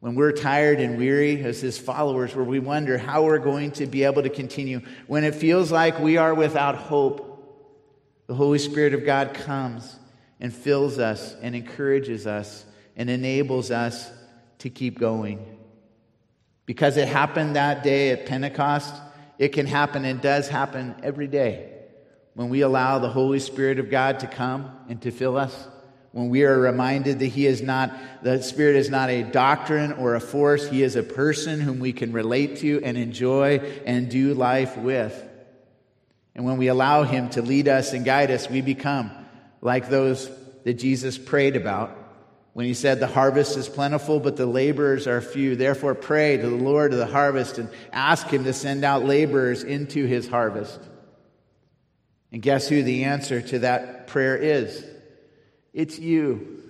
When 0.02 0.14
we're 0.14 0.34
tired 0.34 0.80
and 0.80 1.00
weary 1.00 1.44
as 1.44 1.62
his 1.62 1.80
followers, 1.80 2.36
where 2.36 2.46
we 2.46 2.60
wonder 2.60 2.98
how 3.00 3.24
we're 3.24 3.40
going 3.40 3.72
to 3.72 3.88
be 3.88 4.04
able 4.04 4.22
to 4.22 4.30
continue, 4.30 4.82
when 5.08 5.24
it 5.24 5.34
feels 5.34 5.72
like 5.72 6.00
we 6.00 6.18
are 6.18 6.36
without 6.36 6.76
hope, 6.76 7.32
the 8.28 8.36
Holy 8.36 8.60
Spirit 8.60 8.94
of 8.94 9.06
God 9.06 9.34
comes 9.34 9.98
and 10.40 10.54
fills 10.54 11.00
us 11.00 11.36
and 11.42 11.56
encourages 11.56 12.28
us 12.28 12.66
and 12.96 13.10
enables 13.10 13.72
us 13.72 14.12
to 14.60 14.70
keep 14.70 15.00
going. 15.00 15.58
Because 16.66 16.98
it 16.98 17.08
happened 17.08 17.56
that 17.56 17.84
day 17.84 18.12
at 18.12 18.26
Pentecost, 18.26 18.94
it 19.40 19.50
can 19.50 19.66
happen 19.66 20.06
and 20.06 20.22
does 20.22 20.48
happen 20.48 20.96
every 21.02 21.28
day 21.28 21.72
when 22.34 22.50
we 22.50 22.62
allow 22.62 23.00
the 23.00 23.10
Holy 23.10 23.40
Spirit 23.40 23.80
of 23.80 23.90
God 23.90 24.20
to 24.20 24.28
come 24.28 24.72
and 24.90 25.02
to 25.02 25.12
fill 25.12 25.38
us 25.38 25.68
when 26.16 26.30
we 26.30 26.46
are 26.46 26.58
reminded 26.58 27.20
that 27.20 27.26
he 27.26 27.46
is 27.46 27.62
not, 27.62 27.92
the 28.24 28.42
Spirit 28.42 28.78
is 28.78 28.90
not 28.90 29.10
a 29.10 29.22
doctrine 29.22 29.92
or 29.92 30.16
a 30.16 30.22
force, 30.22 30.66
he 30.66 30.82
is 30.82 30.96
a 30.96 31.04
person 31.04 31.60
whom 31.60 31.80
we 31.82 31.92
can 31.92 32.14
relate 32.14 32.60
to 32.60 32.82
and 32.86 32.98
enjoy 32.98 33.58
and 33.86 34.10
do 34.10 34.34
life 34.34 34.78
with. 34.78 35.22
And 36.34 36.46
when 36.46 36.56
we 36.56 36.70
allow 36.70 37.04
him 37.04 37.32
to 37.32 37.42
lead 37.42 37.68
us 37.68 37.92
and 37.92 38.06
guide 38.06 38.32
us, 38.32 38.50
we 38.50 38.62
become 38.62 39.12
like 39.60 39.90
those 39.90 40.32
that 40.64 40.76
Jesus 40.76 41.18
prayed 41.18 41.58
about 41.58 41.92
when 42.54 42.66
he 42.66 42.76
said, 42.76 43.02
The 43.02 43.08
harvest 43.08 43.58
is 43.58 43.68
plentiful, 43.68 44.22
but 44.22 44.38
the 44.38 44.46
laborers 44.46 45.08
are 45.08 45.20
few. 45.20 45.58
Therefore, 45.58 45.96
pray 45.96 46.38
to 46.38 46.50
the 46.50 46.56
Lord 46.56 46.94
of 46.94 47.00
the 47.00 47.08
harvest 47.08 47.58
and 47.58 47.68
ask 47.92 48.28
him 48.28 48.46
to 48.46 48.54
send 48.54 48.86
out 48.86 49.04
laborers 49.04 49.64
into 49.64 50.06
his 50.06 50.30
harvest. 50.30 50.80
And 52.32 52.42
guess 52.42 52.70
who 52.70 52.84
the 52.84 53.04
answer 53.04 53.42
to 53.42 53.60
that 53.60 54.08
prayer 54.08 54.38
is? 54.38 54.95
It's 55.76 56.00
you. 56.00 56.64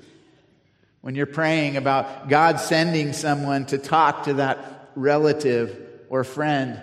When 1.01 1.13
you're 1.13 1.27
praying 1.27 1.77
about 1.77 2.27
God 2.27 2.59
sending 2.59 3.13
someone 3.13 3.67
to 3.67 3.77
talk 3.77 4.23
to 4.23 4.33
that 4.33 4.89
relative 4.95 5.79
or 6.09 6.23
friend, 6.23 6.81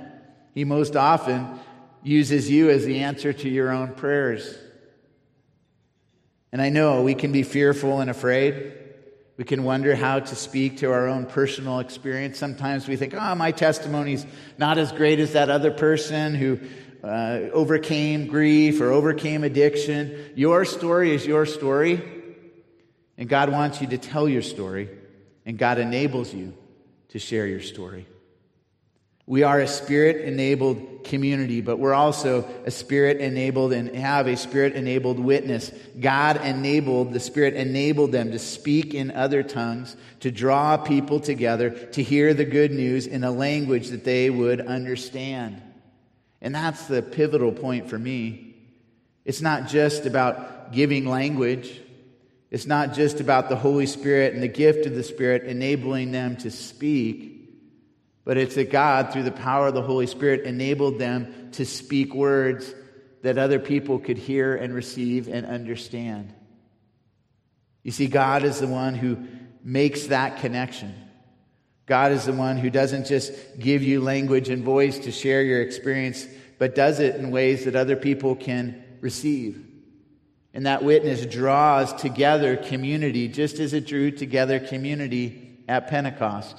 He 0.54 0.64
most 0.64 0.94
often 0.94 1.58
uses 2.04 2.48
you 2.48 2.70
as 2.70 2.84
the 2.84 3.00
answer 3.00 3.32
to 3.32 3.48
your 3.48 3.72
own 3.72 3.94
prayers. 3.94 4.56
And 6.52 6.62
I 6.62 6.68
know 6.68 7.02
we 7.02 7.14
can 7.14 7.32
be 7.32 7.42
fearful 7.42 8.00
and 8.00 8.08
afraid. 8.08 8.72
We 9.36 9.42
can 9.42 9.64
wonder 9.64 9.96
how 9.96 10.20
to 10.20 10.36
speak 10.36 10.78
to 10.78 10.92
our 10.92 11.08
own 11.08 11.26
personal 11.26 11.80
experience. 11.80 12.38
Sometimes 12.38 12.86
we 12.86 12.94
think, 12.94 13.14
oh, 13.14 13.34
my 13.34 13.50
testimony's 13.50 14.24
not 14.58 14.78
as 14.78 14.92
great 14.92 15.18
as 15.18 15.32
that 15.32 15.50
other 15.50 15.72
person 15.72 16.36
who 16.36 16.60
uh, 17.02 17.50
overcame 17.52 18.26
grief 18.26 18.80
or 18.80 18.90
overcame 18.90 19.44
addiction. 19.44 20.32
Your 20.36 20.64
story 20.64 21.14
is 21.14 21.26
your 21.26 21.46
story, 21.46 22.02
and 23.18 23.28
God 23.28 23.50
wants 23.50 23.80
you 23.80 23.88
to 23.88 23.98
tell 23.98 24.28
your 24.28 24.42
story, 24.42 24.88
and 25.44 25.58
God 25.58 25.78
enables 25.78 26.32
you 26.32 26.54
to 27.08 27.18
share 27.18 27.46
your 27.46 27.60
story. 27.60 28.06
We 29.26 29.44
are 29.44 29.60
a 29.60 29.68
spirit 29.68 30.24
enabled 30.24 31.04
community, 31.04 31.60
but 31.60 31.78
we're 31.78 31.94
also 31.94 32.48
a 32.66 32.70
spirit 32.70 33.18
enabled 33.18 33.72
and 33.72 33.94
have 33.94 34.26
a 34.26 34.36
spirit 34.36 34.74
enabled 34.74 35.20
witness. 35.20 35.70
God 35.98 36.44
enabled, 36.44 37.12
the 37.12 37.20
spirit 37.20 37.54
enabled 37.54 38.10
them 38.10 38.32
to 38.32 38.38
speak 38.38 38.94
in 38.94 39.12
other 39.12 39.42
tongues, 39.42 39.96
to 40.20 40.30
draw 40.30 40.76
people 40.76 41.20
together, 41.20 41.70
to 41.70 42.02
hear 42.02 42.34
the 42.34 42.44
good 42.44 42.72
news 42.72 43.06
in 43.06 43.22
a 43.22 43.30
language 43.30 43.88
that 43.88 44.04
they 44.04 44.28
would 44.28 44.60
understand. 44.60 45.62
And 46.42 46.54
that's 46.54 46.86
the 46.86 47.00
pivotal 47.00 47.52
point 47.52 47.88
for 47.88 47.98
me. 47.98 48.56
It's 49.24 49.40
not 49.40 49.68
just 49.68 50.04
about 50.04 50.72
giving 50.72 51.06
language. 51.06 51.80
It's 52.50 52.66
not 52.66 52.92
just 52.92 53.20
about 53.20 53.48
the 53.48 53.56
Holy 53.56 53.86
Spirit 53.86 54.34
and 54.34 54.42
the 54.42 54.48
gift 54.48 54.84
of 54.84 54.94
the 54.94 55.04
Spirit 55.04 55.44
enabling 55.44 56.10
them 56.10 56.36
to 56.38 56.50
speak, 56.50 57.48
but 58.24 58.36
it's 58.36 58.56
that 58.56 58.70
God, 58.70 59.12
through 59.12 59.22
the 59.22 59.32
power 59.32 59.68
of 59.68 59.74
the 59.74 59.82
Holy 59.82 60.06
Spirit, 60.06 60.42
enabled 60.42 60.98
them 60.98 61.50
to 61.52 61.64
speak 61.64 62.12
words 62.12 62.74
that 63.22 63.38
other 63.38 63.60
people 63.60 64.00
could 64.00 64.18
hear 64.18 64.54
and 64.54 64.74
receive 64.74 65.28
and 65.28 65.46
understand. 65.46 66.34
You 67.84 67.92
see, 67.92 68.08
God 68.08 68.42
is 68.42 68.58
the 68.58 68.66
one 68.66 68.96
who 68.96 69.18
makes 69.62 70.08
that 70.08 70.40
connection. 70.40 70.92
God 71.92 72.12
is 72.12 72.24
the 72.24 72.32
one 72.32 72.56
who 72.56 72.70
doesn't 72.70 73.04
just 73.04 73.34
give 73.58 73.82
you 73.82 74.00
language 74.00 74.48
and 74.48 74.64
voice 74.64 75.00
to 75.00 75.12
share 75.12 75.42
your 75.42 75.60
experience, 75.60 76.26
but 76.58 76.74
does 76.74 77.00
it 77.00 77.16
in 77.16 77.30
ways 77.30 77.66
that 77.66 77.76
other 77.76 77.96
people 77.96 78.34
can 78.34 78.82
receive. 79.02 79.62
And 80.54 80.64
that 80.64 80.82
witness 80.82 81.26
draws 81.26 81.92
together 81.92 82.56
community, 82.56 83.28
just 83.28 83.58
as 83.58 83.74
it 83.74 83.86
drew 83.86 84.10
together 84.10 84.58
community 84.58 85.58
at 85.68 85.88
Pentecost. 85.88 86.56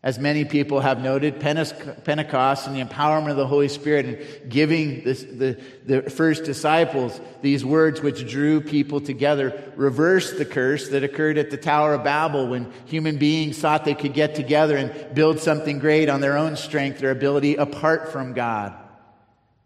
As 0.00 0.16
many 0.16 0.44
people 0.44 0.78
have 0.78 1.02
noted, 1.02 1.40
Pentecost 1.40 2.68
and 2.68 2.76
the 2.76 2.84
empowerment 2.84 3.32
of 3.32 3.36
the 3.36 3.48
Holy 3.48 3.66
Spirit 3.66 4.06
and 4.06 4.48
giving 4.50 5.02
this, 5.02 5.24
the, 5.24 5.60
the 5.84 6.02
first 6.02 6.44
disciples 6.44 7.20
these 7.42 7.64
words 7.64 8.00
which 8.00 8.28
drew 8.30 8.60
people 8.60 9.00
together 9.00 9.60
reversed 9.74 10.38
the 10.38 10.44
curse 10.44 10.90
that 10.90 11.02
occurred 11.02 11.36
at 11.36 11.50
the 11.50 11.56
Tower 11.56 11.94
of 11.94 12.04
Babel 12.04 12.46
when 12.46 12.72
human 12.86 13.18
beings 13.18 13.58
thought 13.58 13.84
they 13.84 13.94
could 13.94 14.14
get 14.14 14.36
together 14.36 14.76
and 14.76 15.14
build 15.16 15.40
something 15.40 15.80
great 15.80 16.08
on 16.08 16.20
their 16.20 16.38
own 16.38 16.54
strength, 16.54 17.00
their 17.00 17.10
ability 17.10 17.56
apart 17.56 18.12
from 18.12 18.34
God. 18.34 18.74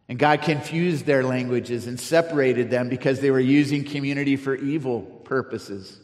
And 0.09 0.18
God 0.18 0.40
confused 0.40 1.05
their 1.05 1.25
languages 1.25 1.87
and 1.87 2.01
separated 2.01 2.71
them 2.71 2.88
because 2.88 3.21
they 3.21 3.31
were 3.31 3.38
using 3.38 3.85
community 3.85 4.37
for 4.37 4.55
evil 4.55 5.03
purposes 5.03 5.99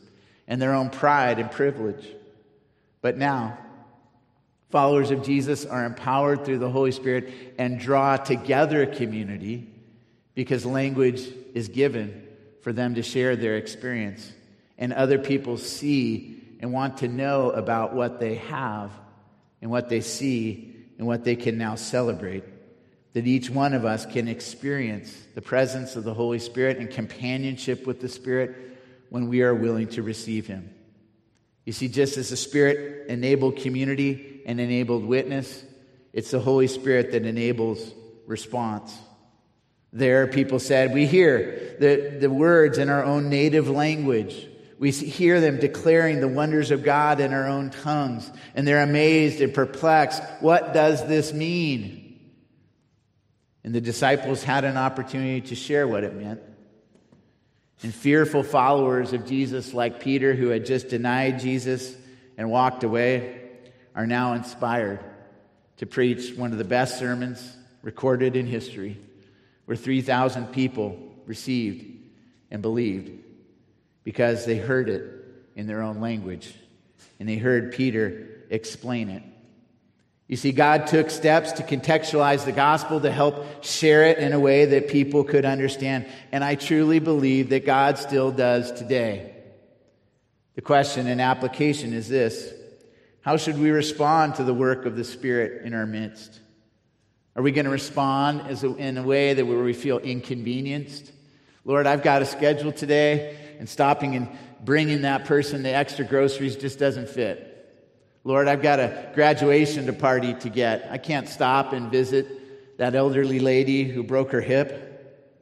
and 0.47 0.61
their 0.61 0.75
own 0.75 0.91
pride 0.91 1.39
and 1.39 1.51
privilege. 1.51 2.07
But 3.01 3.17
now, 3.17 3.59
Followers 4.71 5.11
of 5.11 5.23
Jesus 5.23 5.65
are 5.65 5.87
empowered 5.87 6.45
through 6.45 6.59
the 6.59 6.71
Holy 6.71 6.93
Spirit 6.93 7.33
and 7.59 7.81
draw 7.81 8.17
together 8.17 8.83
a 8.83 8.87
community 8.87 9.67
because 10.35 10.67
language 10.67 11.27
is 11.55 11.69
given 11.69 12.27
for 12.61 12.73
them 12.73 12.95
to 12.97 13.03
share 13.03 13.35
their 13.35 13.57
experience. 13.57 14.31
And 14.77 14.93
other 14.93 15.19
people 15.19 15.57
see 15.57 16.43
and 16.61 16.73
want 16.73 16.99
to 16.99 17.09
know 17.09 17.51
about 17.51 17.95
what 17.95 18.21
they 18.21 18.37
have 18.37 18.91
and 19.63 19.71
what 19.71 19.89
they 19.89 20.03
see 20.03 20.77
and 20.99 21.07
what 21.07 21.25
they 21.25 21.37
can 21.37 21.57
now 21.57 21.75
celebrate. 21.75 22.45
That 23.15 23.27
each 23.27 23.49
one 23.49 23.73
of 23.73 23.87
us 23.87 24.05
can 24.05 24.29
experience 24.29 25.17
the 25.35 25.41
presence 25.43 25.97
of 25.97 26.05
the 26.05 26.15
Holy 26.15 26.39
Spirit 26.39 26.77
and 26.77 26.91
companionship 26.91 27.87
with 27.87 28.01
the 28.01 28.09
Spirit 28.09 28.55
when 29.09 29.29
we 29.29 29.41
are 29.43 29.55
willing 29.55 29.89
to 29.89 30.03
receive 30.03 30.47
Him. 30.47 30.75
You 31.69 31.75
see, 31.75 31.89
just 31.89 32.17
as 32.17 32.31
the 32.31 32.37
Spirit 32.39 33.09
enabled 33.09 33.57
community 33.57 34.41
and 34.47 34.59
enabled 34.59 35.05
witness, 35.05 35.63
it's 36.15 36.31
the 36.31 36.41
Holy 36.41 36.67
Spirit 36.67 37.13
that 37.13 37.27
enables 37.27 37.93
response. 38.27 38.97
There, 39.93 40.27
people 40.29 40.61
said, 40.61 40.95
we 40.95 41.05
hear 41.05 41.77
the, 41.79 42.17
the 42.21 42.31
words 42.31 42.79
in 42.79 42.89
our 42.89 43.05
own 43.05 43.29
native 43.29 43.69
language. 43.69 44.49
We 44.79 44.93
hear 44.93 45.43
them 45.43 45.59
declaring 45.59 46.21
the 46.21 46.29
wonders 46.29 46.71
of 46.71 46.85
God 46.85 47.21
in 47.21 47.35
our 47.35 47.47
own 47.47 47.69
tongues, 47.69 48.33
and 48.55 48.67
they're 48.67 48.83
amazed 48.83 49.43
and 49.43 49.53
perplexed. 49.53 50.23
What 50.41 50.73
does 50.73 51.07
this 51.07 51.35
mean? 51.35 52.19
And 53.63 53.75
the 53.75 53.83
disciples 53.83 54.43
had 54.43 54.65
an 54.65 54.79
opportunity 54.79 55.43
to 55.49 55.55
share 55.55 55.87
what 55.87 56.03
it 56.03 56.15
meant. 56.15 56.41
And 57.83 57.95
fearful 57.95 58.43
followers 58.43 59.13
of 59.13 59.25
Jesus, 59.27 59.73
like 59.73 60.01
Peter, 60.01 60.35
who 60.35 60.49
had 60.49 60.67
just 60.67 60.89
denied 60.89 61.39
Jesus 61.39 61.97
and 62.37 62.51
walked 62.51 62.83
away, 62.83 63.41
are 63.95 64.07
now 64.07 64.33
inspired 64.35 65.01
to 65.77 65.87
preach 65.87 66.37
one 66.37 66.53
of 66.53 66.59
the 66.59 66.65
best 66.65 66.99
sermons 66.99 67.57
recorded 67.83 68.35
in 68.35 68.47
history, 68.47 68.99
where 69.65 69.77
3,000 69.77 70.49
people 70.49 70.99
received 71.27 71.85
and 72.51 72.63
believed 72.63 73.11
because 74.03 74.45
they 74.45 74.57
heard 74.57 74.89
it 74.89 75.03
in 75.55 75.67
their 75.67 75.83
own 75.83 76.01
language 76.01 76.55
and 77.21 77.29
they 77.29 77.37
heard 77.37 77.73
Peter 77.73 78.45
explain 78.51 79.09
it. 79.09 79.23
You 80.29 80.37
see, 80.37 80.53
God 80.53 80.87
took 80.87 81.09
steps 81.09 81.53
to 81.53 81.63
contextualize 81.63 82.45
the 82.45 82.53
gospel 82.53 83.01
to 83.01 83.11
help 83.11 83.65
share 83.65 84.05
it 84.05 84.19
in 84.19 84.35
a 84.35 84.39
way 84.39 84.67
that 84.67 84.89
people 84.89 85.25
could 85.25 85.47
understand. 85.47 86.07
And 86.31 86.45
I 86.45 86.55
truly 86.55 86.99
believe 86.99 87.49
that 87.49 87.65
God 87.65 87.97
still 87.97 88.31
does 88.31 88.71
today. 88.71 89.35
The 90.55 90.61
question 90.61 91.07
and 91.07 91.21
application 91.21 91.95
is 91.95 92.11
this 92.11 92.53
How 93.23 93.39
should 93.39 93.59
we 93.59 93.71
respond 93.71 94.35
to 94.35 94.45
the 94.45 94.53
work 94.53 94.85
of 94.85 94.97
the 94.97 95.05
Spirit 95.05 95.65
in 95.65 95.73
our 95.73 95.87
midst? 95.87 96.41
Are 97.35 97.43
we 97.43 97.51
going 97.51 97.65
to 97.65 97.71
respond 97.71 98.41
a, 98.41 98.77
in 98.77 98.99
a 98.99 99.03
way 99.03 99.33
that 99.33 99.47
where 99.47 99.63
we 99.63 99.73
feel 99.73 99.99
inconvenienced? 99.99 101.11
Lord, 101.65 101.87
I've 101.87 102.03
got 102.03 102.21
a 102.21 102.27
schedule 102.27 102.73
today, 102.73 103.39
and 103.59 103.69
stopping 103.69 104.15
and 104.15 104.29
bringing 104.63 105.03
that 105.03 105.25
person 105.25 105.63
the 105.63 105.75
extra 105.75 106.05
groceries 106.05 106.57
just 106.57 106.79
doesn't 106.79 107.09
fit. 107.09 107.48
Lord, 108.29 108.47
I've 108.47 108.61
got 108.61 108.79
a 108.79 109.11
graduation 109.15 109.87
to 109.87 109.95
party 109.95 110.35
to 110.35 110.51
get. 110.51 110.87
I 110.91 110.99
can't 110.99 111.27
stop 111.27 111.73
and 111.73 111.91
visit 111.91 112.77
that 112.77 112.95
elderly 112.95 113.41
lady 113.41 113.85
who 113.85 114.03
broke 114.03 114.33
her 114.33 114.43
hip. 114.43 115.33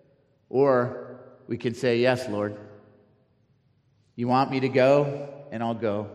Or 0.49 1.19
we 1.49 1.59
can 1.59 1.75
say, 1.75 1.99
Yes, 1.99 2.29
Lord. 2.29 2.57
You 4.15 4.29
want 4.29 4.53
me 4.53 4.61
to 4.61 4.69
go, 4.69 5.35
and 5.51 5.65
I'll 5.65 5.75
go. 5.75 6.09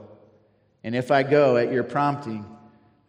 And 0.81 0.95
if 0.95 1.11
I 1.11 1.23
go 1.23 1.57
at 1.57 1.73
your 1.73 1.83
prompting, 1.83 2.45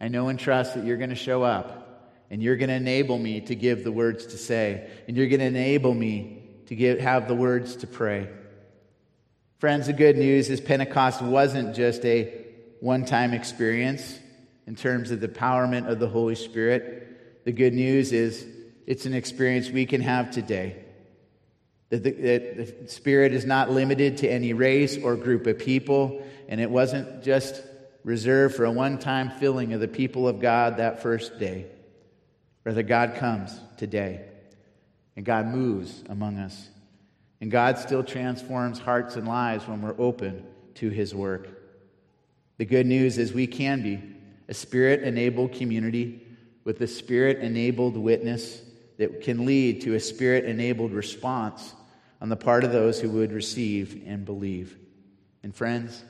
I 0.01 0.09
know 0.09 0.27
and 0.27 0.37
trust 0.37 0.75
that 0.75 0.83
you're 0.83 0.97
going 0.97 1.11
to 1.11 1.15
show 1.15 1.41
up 1.41 2.11
and 2.29 2.43
you're 2.43 2.57
going 2.57 2.67
to 2.67 2.75
enable 2.75 3.17
me 3.17 3.39
to 3.39 3.55
give 3.55 3.85
the 3.85 3.93
words 3.93 4.25
to 4.25 4.37
say, 4.37 4.89
and 5.07 5.15
you're 5.15 5.27
going 5.27 5.39
to 5.39 5.45
enable 5.45 5.93
me 5.93 6.43
to 6.65 6.75
give, 6.75 6.99
have 6.99 7.29
the 7.29 7.33
words 7.33 7.77
to 7.77 7.87
pray. 7.87 8.27
Friends, 9.59 9.87
the 9.87 9.93
good 9.93 10.17
news 10.17 10.49
is 10.49 10.59
Pentecost 10.59 11.21
wasn't 11.21 11.73
just 11.73 12.03
a 12.03 12.42
one 12.83 13.05
time 13.05 13.33
experience 13.33 14.19
in 14.67 14.75
terms 14.75 15.09
of 15.09 15.21
the 15.21 15.27
empowerment 15.29 15.87
of 15.87 15.99
the 15.99 16.09
Holy 16.09 16.35
Spirit. 16.35 17.45
The 17.45 17.53
good 17.53 17.73
news 17.73 18.11
is 18.11 18.45
it's 18.85 19.05
an 19.05 19.13
experience 19.13 19.69
we 19.69 19.85
can 19.85 20.01
have 20.01 20.31
today. 20.31 20.83
That 21.91 22.03
the, 22.03 22.11
that 22.11 22.81
the 22.81 22.87
Spirit 22.89 23.31
is 23.31 23.45
not 23.45 23.71
limited 23.71 24.17
to 24.17 24.27
any 24.27 24.51
race 24.51 24.97
or 24.97 25.15
group 25.15 25.47
of 25.47 25.59
people, 25.59 26.27
and 26.49 26.59
it 26.59 26.69
wasn't 26.69 27.23
just 27.23 27.63
reserved 28.03 28.55
for 28.55 28.65
a 28.65 28.71
one 28.71 28.99
time 28.99 29.29
filling 29.29 29.71
of 29.71 29.79
the 29.79 29.87
people 29.87 30.27
of 30.27 30.41
God 30.41 30.75
that 30.75 31.01
first 31.01 31.39
day. 31.39 31.67
Rather, 32.65 32.83
God 32.83 33.15
comes 33.15 33.57
today, 33.77 34.25
and 35.15 35.23
God 35.23 35.47
moves 35.47 36.03
among 36.09 36.37
us. 36.37 36.67
And 37.39 37.49
God 37.49 37.77
still 37.77 38.03
transforms 38.03 38.77
hearts 38.77 39.15
and 39.15 39.25
lives 39.25 39.69
when 39.69 39.81
we're 39.81 39.95
open 39.97 40.45
to 40.75 40.89
His 40.89 41.15
work. 41.15 41.62
The 42.57 42.65
good 42.65 42.85
news 42.85 43.17
is 43.17 43.33
we 43.33 43.47
can 43.47 43.81
be 43.81 44.01
a 44.47 44.53
spirit 44.53 45.01
enabled 45.01 45.53
community 45.53 46.27
with 46.63 46.81
a 46.81 46.87
spirit 46.87 47.39
enabled 47.39 47.97
witness 47.97 48.61
that 48.97 49.21
can 49.21 49.45
lead 49.45 49.81
to 49.81 49.95
a 49.95 49.99
spirit 49.99 50.45
enabled 50.45 50.91
response 50.91 51.73
on 52.21 52.29
the 52.29 52.35
part 52.35 52.63
of 52.63 52.71
those 52.71 53.01
who 53.01 53.09
would 53.09 53.31
receive 53.31 54.03
and 54.05 54.23
believe. 54.25 54.77
And 55.41 55.53
friends, 55.53 56.03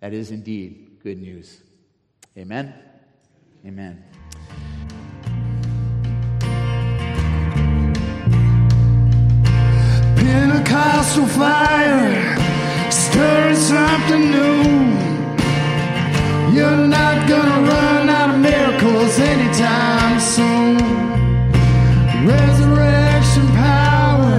that 0.00 0.12
is 0.12 0.30
indeed 0.30 0.98
good 1.02 1.20
news. 1.20 1.60
Amen. 2.36 2.74
Amen. 3.66 4.04
Pentecostal 10.16 11.26
fire, 11.26 12.90
stirring 12.90 13.56
something 13.56 14.30
new. 14.30 14.79
You're 16.60 16.86
not 16.88 17.26
gonna 17.26 17.60
run 17.72 18.10
out 18.10 18.34
of 18.34 18.38
miracles 18.38 19.18
anytime 19.18 20.20
soon. 20.20 20.76
Resurrection 22.32 23.46
power 23.56 24.36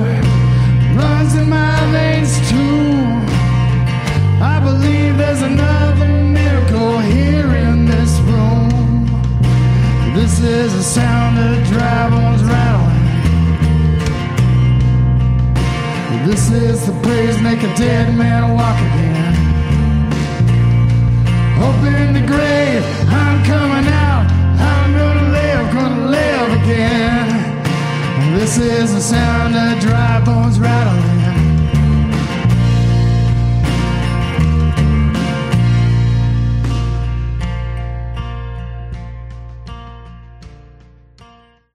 runs 0.99 1.33
in 1.33 1.49
my 1.49 1.75
veins 1.93 2.33
too. 2.51 2.93
I 4.53 4.59
believe 4.67 5.17
there's 5.17 5.41
another 5.41 6.09
miracle 6.39 6.99
here 6.99 7.55
in 7.65 7.87
this 7.87 8.11
room. 8.29 8.69
This 10.13 10.39
is 10.41 10.73
the 10.75 10.83
sound 10.83 11.39
of 11.39 11.67
dry 11.69 12.07
bones 12.07 12.43
rattling. 12.43 13.01
This 16.29 16.51
is 16.51 16.85
the 16.85 16.93
praise 17.01 17.41
make 17.41 17.63
a 17.63 17.75
dead 17.75 18.15
man 18.15 18.53
walk 18.53 18.77
again. 18.77 18.90
Open 21.61 22.13
the 22.13 22.25
grave, 22.25 22.83
I'm 23.09 23.37
coming 23.45 23.87
out. 23.93 24.25
I'm 24.57 24.93
gonna 24.97 25.27
live, 25.37 25.73
gonna 25.73 26.05
live 26.09 26.49
again. 26.63 28.33
This 28.37 28.57
is 28.57 28.93
the 28.93 29.01
sound 29.01 29.55
of 29.55 29.79
dry 29.79 30.19
bones 30.25 30.59
rattling. 30.59 31.20